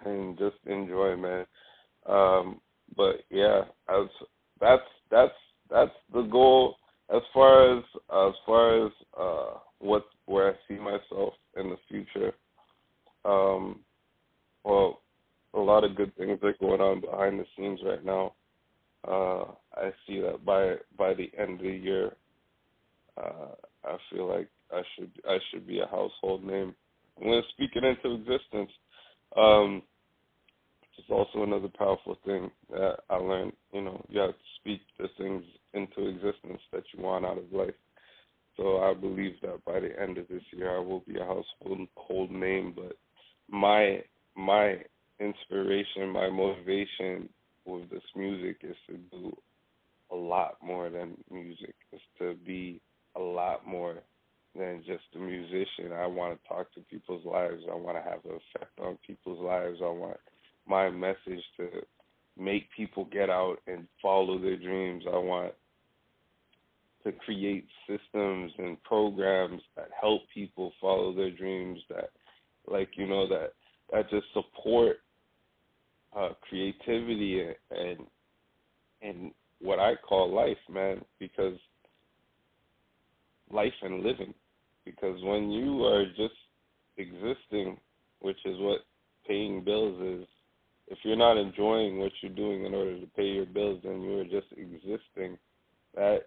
and 0.04 0.38
just 0.38 0.56
enjoy, 0.66 1.16
man. 1.16 1.46
Um, 2.06 2.60
but 2.96 3.24
yeah, 3.30 3.62
as 3.88 4.08
that's 4.60 4.82
that's 5.10 5.32
that's 5.70 5.94
the 6.12 6.22
goal 6.22 6.76
as 7.14 7.22
far 7.32 7.78
as 7.78 7.84
as 8.12 8.34
far 8.44 8.86
as 8.86 8.92
uh, 9.18 9.58
what 9.78 10.06
where 10.26 10.50
I 10.52 10.54
see 10.68 10.78
myself 10.78 11.34
in 11.56 11.70
the 11.70 11.76
future. 11.88 12.32
Um, 13.24 13.80
well, 14.64 15.00
a 15.54 15.60
lot 15.60 15.84
of 15.84 15.85
good 15.96 16.14
things 16.16 16.38
are 16.42 16.54
going 16.60 16.80
on 16.80 17.00
behind 17.00 17.40
the 17.40 17.46
scenes 17.56 17.80
right 17.84 18.04
now. 18.04 18.34
Uh, 19.06 19.44
I 19.74 19.92
see 20.06 20.20
that 20.20 20.44
by 20.44 20.76
by 20.98 21.14
the 21.14 21.30
end 21.38 21.60
of 21.60 21.66
the 21.66 21.70
year, 21.70 22.12
uh, 23.16 23.54
I 23.84 23.96
feel 24.10 24.28
like 24.28 24.48
I 24.72 24.82
should 24.94 25.10
I 25.28 25.38
should 25.50 25.66
be 25.66 25.80
a 25.80 25.86
household 25.86 26.44
name. 26.44 26.74
I'm 27.18 27.24
going 27.24 27.42
to 27.42 27.48
speak 27.50 27.70
it 27.74 27.84
into 27.84 28.14
existence. 28.14 28.70
Um, 29.36 29.82
it's 30.98 31.10
also 31.10 31.42
another 31.42 31.68
powerful 31.68 32.18
thing 32.24 32.50
that 32.70 32.96
I 33.10 33.16
learned. 33.16 33.52
You 33.72 33.82
know, 33.82 34.04
you 34.08 34.20
have 34.20 34.30
to 34.30 34.36
speak 34.60 34.80
the 34.98 35.08
things 35.18 35.44
into 35.74 36.08
existence 36.08 36.60
that 36.72 36.84
you 36.92 37.02
want 37.02 37.26
out 37.26 37.38
of 37.38 37.52
life. 37.52 37.74
So 38.56 38.78
I 38.78 38.94
believe 38.94 39.34
that 39.42 39.64
by 39.64 39.80
the 39.80 40.00
end 40.00 40.18
of 40.18 40.28
this 40.28 40.42
year, 40.52 40.74
I 40.74 40.80
will 40.80 41.00
be 41.00 41.18
a 41.18 41.24
household 41.24 42.30
name. 42.30 42.72
But 42.74 42.96
my 43.50 44.02
my 44.34 44.78
inspiration, 45.20 46.10
my 46.10 46.28
motivation 46.28 47.28
with 47.64 47.90
this 47.90 48.02
music 48.14 48.58
is 48.62 48.76
to 48.88 48.96
do 49.10 49.36
a 50.10 50.16
lot 50.16 50.56
more 50.62 50.88
than 50.90 51.16
music. 51.30 51.74
Is 51.92 52.00
to 52.18 52.34
be 52.46 52.80
a 53.16 53.20
lot 53.20 53.66
more 53.66 53.96
than 54.56 54.82
just 54.86 55.04
a 55.14 55.18
musician. 55.18 55.92
I 55.92 56.06
want 56.06 56.40
to 56.40 56.48
talk 56.48 56.72
to 56.74 56.80
people's 56.80 57.24
lives. 57.24 57.62
I 57.70 57.74
want 57.74 57.96
to 57.96 58.02
have 58.02 58.24
an 58.24 58.38
effect 58.54 58.78
on 58.80 58.98
people's 59.06 59.40
lives. 59.40 59.78
I 59.82 59.90
want 59.90 60.18
my 60.66 60.90
message 60.90 61.42
to 61.58 61.68
make 62.38 62.68
people 62.76 63.06
get 63.06 63.30
out 63.30 63.56
and 63.66 63.86
follow 64.00 64.38
their 64.38 64.56
dreams. 64.56 65.04
I 65.06 65.18
want 65.18 65.52
to 67.04 67.12
create 67.12 67.66
systems 67.86 68.52
and 68.58 68.82
programs 68.82 69.62
that 69.76 69.88
help 69.98 70.22
people 70.34 70.72
follow 70.80 71.14
their 71.14 71.30
dreams 71.30 71.78
that 71.88 72.10
like 72.68 72.90
you 72.96 73.06
know 73.06 73.28
that 73.28 73.52
that 73.92 74.10
just 74.10 74.26
support 74.34 74.96
uh, 76.16 76.30
creativity 76.48 77.42
and 77.70 77.98
and 79.02 79.30
what 79.60 79.78
I 79.78 79.94
call 79.96 80.32
life, 80.32 80.56
man, 80.70 81.02
because 81.18 81.58
life 83.50 83.72
and 83.82 84.02
living. 84.02 84.34
Because 84.84 85.22
when 85.22 85.50
you 85.50 85.84
are 85.84 86.06
just 86.16 86.34
existing, 86.96 87.78
which 88.20 88.38
is 88.44 88.56
what 88.58 88.80
paying 89.26 89.62
bills 89.62 90.00
is, 90.00 90.26
if 90.88 90.98
you're 91.02 91.16
not 91.16 91.36
enjoying 91.36 91.98
what 91.98 92.12
you're 92.22 92.32
doing 92.32 92.64
in 92.64 92.74
order 92.74 92.98
to 92.98 93.06
pay 93.08 93.24
your 93.24 93.46
bills, 93.46 93.80
then 93.84 94.00
you 94.00 94.18
are 94.20 94.24
just 94.24 94.46
existing. 94.52 95.36
That 95.94 96.20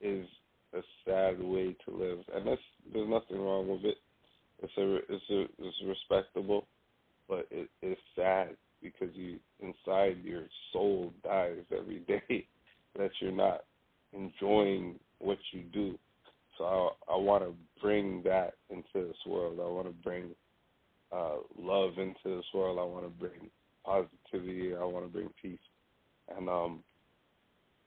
is 0.00 0.26
a 0.74 0.80
sad 1.04 1.42
way 1.42 1.76
to 1.84 1.94
live, 1.94 2.20
and 2.34 2.46
that's 2.46 2.60
there's 2.92 3.08
nothing 3.08 3.38
wrong 3.38 3.68
with 3.68 3.84
it. 3.84 3.96
It's 4.62 4.72
a 4.76 4.96
it's 5.12 5.30
a 5.30 5.66
it's 5.66 5.76
respectable, 5.86 6.66
but 7.28 7.46
it, 7.50 7.68
it 7.82 7.86
is 7.86 7.98
sad 8.14 8.56
because 8.82 9.08
you 9.14 9.38
inside 9.60 10.18
your 10.22 10.44
soul 10.72 11.12
dies 11.24 11.58
every 11.76 11.98
day 12.08 12.46
that 12.96 13.10
you're 13.20 13.32
not 13.32 13.64
enjoying 14.12 14.98
what 15.18 15.38
you 15.52 15.62
do. 15.72 15.98
So 16.56 16.64
I, 16.64 17.14
I 17.14 17.16
want 17.16 17.44
to 17.44 17.54
bring 17.80 18.22
that 18.24 18.54
into 18.70 19.06
this 19.06 19.16
world. 19.26 19.58
I 19.60 19.68
want 19.68 19.86
to 19.86 19.94
bring 20.02 20.30
uh, 21.12 21.36
love 21.58 21.92
into 21.98 22.36
this 22.36 22.44
world. 22.52 22.78
I 22.78 22.84
want 22.84 23.04
to 23.04 23.10
bring 23.10 23.50
positivity. 23.84 24.74
I 24.74 24.84
want 24.84 25.06
to 25.06 25.12
bring 25.12 25.30
peace. 25.40 25.58
And 26.36 26.48
um, 26.48 26.80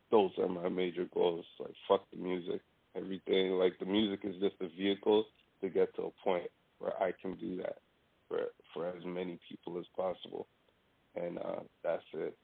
those 0.09 0.31
are 0.39 0.47
my 0.47 0.69
major 0.69 1.07
goals. 1.13 1.45
Like 1.59 1.73
fuck 1.87 2.03
the 2.11 2.17
music, 2.17 2.61
everything. 2.95 3.51
Like 3.51 3.77
the 3.79 3.85
music 3.85 4.21
is 4.23 4.35
just 4.41 4.55
a 4.61 4.67
vehicle 4.75 5.25
to 5.61 5.69
get 5.69 5.95
to 5.95 6.03
a 6.03 6.23
point 6.23 6.49
where 6.79 6.93
I 7.01 7.11
can 7.21 7.35
do 7.35 7.57
that. 7.57 7.77
for 8.27 8.39
for 8.73 8.87
as 8.87 9.03
many 9.05 9.37
people 9.49 9.77
as 9.77 9.85
possible, 9.95 10.47
and 11.15 11.37
uh, 11.37 11.59
that's 11.83 12.03
it. 12.13 12.35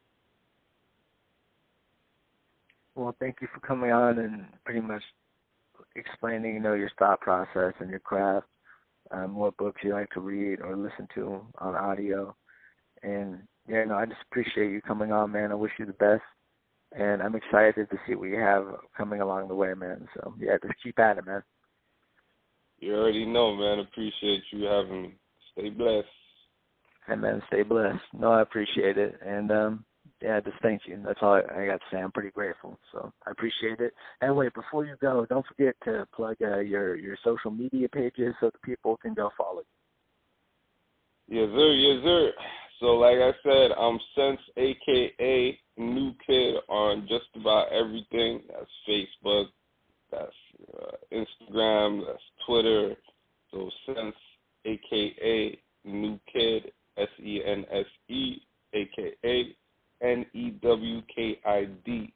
Well, 2.95 3.15
thank 3.19 3.37
you 3.41 3.47
for 3.53 3.59
coming 3.59 3.91
on 3.91 4.17
and 4.19 4.45
pretty 4.65 4.81
much 4.81 5.03
explaining, 5.95 6.55
you 6.55 6.59
know, 6.59 6.73
your 6.73 6.89
thought 6.97 7.16
process 7.27 7.73
and 7.81 7.89
your 7.89 7.99
craft, 7.99 8.47
um, 9.11 9.35
what 9.35 9.57
books 9.57 9.81
you 9.83 9.91
like 9.91 10.09
to 10.11 10.21
read 10.21 10.61
or 10.61 10.77
listen 10.77 11.09
to 11.13 11.41
on 11.57 11.75
audio, 11.75 12.33
and 13.03 13.39
yeah, 13.67 13.83
no, 13.83 13.95
I 13.95 14.05
just 14.05 14.21
appreciate 14.31 14.71
you 14.71 14.81
coming 14.81 15.11
on, 15.11 15.33
man. 15.33 15.51
I 15.51 15.55
wish 15.55 15.73
you 15.77 15.85
the 15.85 15.91
best, 15.91 16.23
and 16.93 17.21
I'm 17.21 17.35
excited 17.35 17.89
to 17.89 17.97
see 18.07 18.15
what 18.15 18.29
you 18.29 18.39
have 18.39 18.63
coming 18.95 19.19
along 19.19 19.49
the 19.49 19.55
way, 19.55 19.73
man. 19.73 20.07
So 20.13 20.35
yeah, 20.39 20.55
just 20.63 20.81
keep 20.81 20.97
at 20.99 21.17
it, 21.17 21.25
man. 21.25 21.43
You 22.79 22.95
already 22.95 23.25
know, 23.25 23.53
man. 23.57 23.79
Appreciate 23.79 24.43
you 24.53 24.63
having 24.63 25.01
me. 25.01 25.15
Stay 25.51 25.69
blessed. 25.69 26.07
Hey, 27.07 27.15
man, 27.15 27.41
stay 27.47 27.63
blessed. 27.63 27.99
No, 28.17 28.31
I 28.31 28.41
appreciate 28.41 28.97
it, 28.97 29.19
and 29.25 29.51
um, 29.51 29.85
yeah, 30.21 30.39
just 30.39 30.57
thank 30.61 30.81
you. 30.85 30.99
That's 31.05 31.19
all 31.21 31.33
I, 31.35 31.65
got 31.67 31.79
to 31.79 31.85
say. 31.91 31.97
I'm 31.97 32.11
pretty 32.11 32.31
grateful, 32.31 32.79
so 32.91 33.11
I 33.25 33.31
appreciate 33.31 33.79
it. 33.79 33.93
And 34.21 34.35
wait, 34.35 34.53
before 34.53 34.85
you 34.85 34.95
go, 34.99 35.25
don't 35.29 35.45
forget 35.45 35.75
to 35.85 36.07
plug 36.15 36.37
uh, 36.41 36.59
your 36.59 36.95
your 36.95 37.17
social 37.23 37.51
media 37.51 37.87
pages 37.87 38.33
so 38.39 38.49
the 38.49 38.59
people 38.63 38.97
can 38.97 39.13
go 39.13 39.29
follow 39.37 39.61
you. 41.29 41.39
Yes, 41.39 41.49
sir. 41.53 41.71
Yes, 41.73 42.03
sir. 42.03 42.31
So, 42.79 42.85
like 42.95 43.17
I 43.17 43.31
said, 43.43 43.71
I'm 43.77 43.99
Sense, 44.15 44.39
aka 44.55 45.59
New 45.77 46.13
Kid, 46.25 46.55
on 46.67 47.07
just 47.07 47.25
about 47.35 47.71
everything. 47.71 48.41
That's 48.47 48.65
Facebook, 48.89 49.45
that's 50.11 50.31
uh, 50.73 50.95
Instagram, 51.11 52.05
that's 52.07 52.23
Twitter. 52.45 52.95
So, 53.51 53.69
Sense, 53.85 54.15
aka 54.65 55.59
New 55.85 56.19
Kid, 56.31 56.71
S 56.97 57.07
E 57.19 57.41
N 57.45 57.65
S 57.71 57.85
E, 58.09 58.37
aka 58.73 59.55
N 60.01 60.25
E 60.33 60.51
W 60.61 61.01
K 61.13 61.39
I 61.45 61.67
D. 61.85 62.13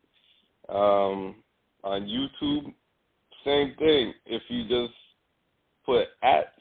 Um, 0.69 1.35
on 1.83 2.03
YouTube, 2.05 2.73
same 3.43 3.75
thing. 3.77 4.13
If 4.25 4.43
you 4.49 4.67
just 4.67 4.93
put 5.85 6.07
at 6.23 6.53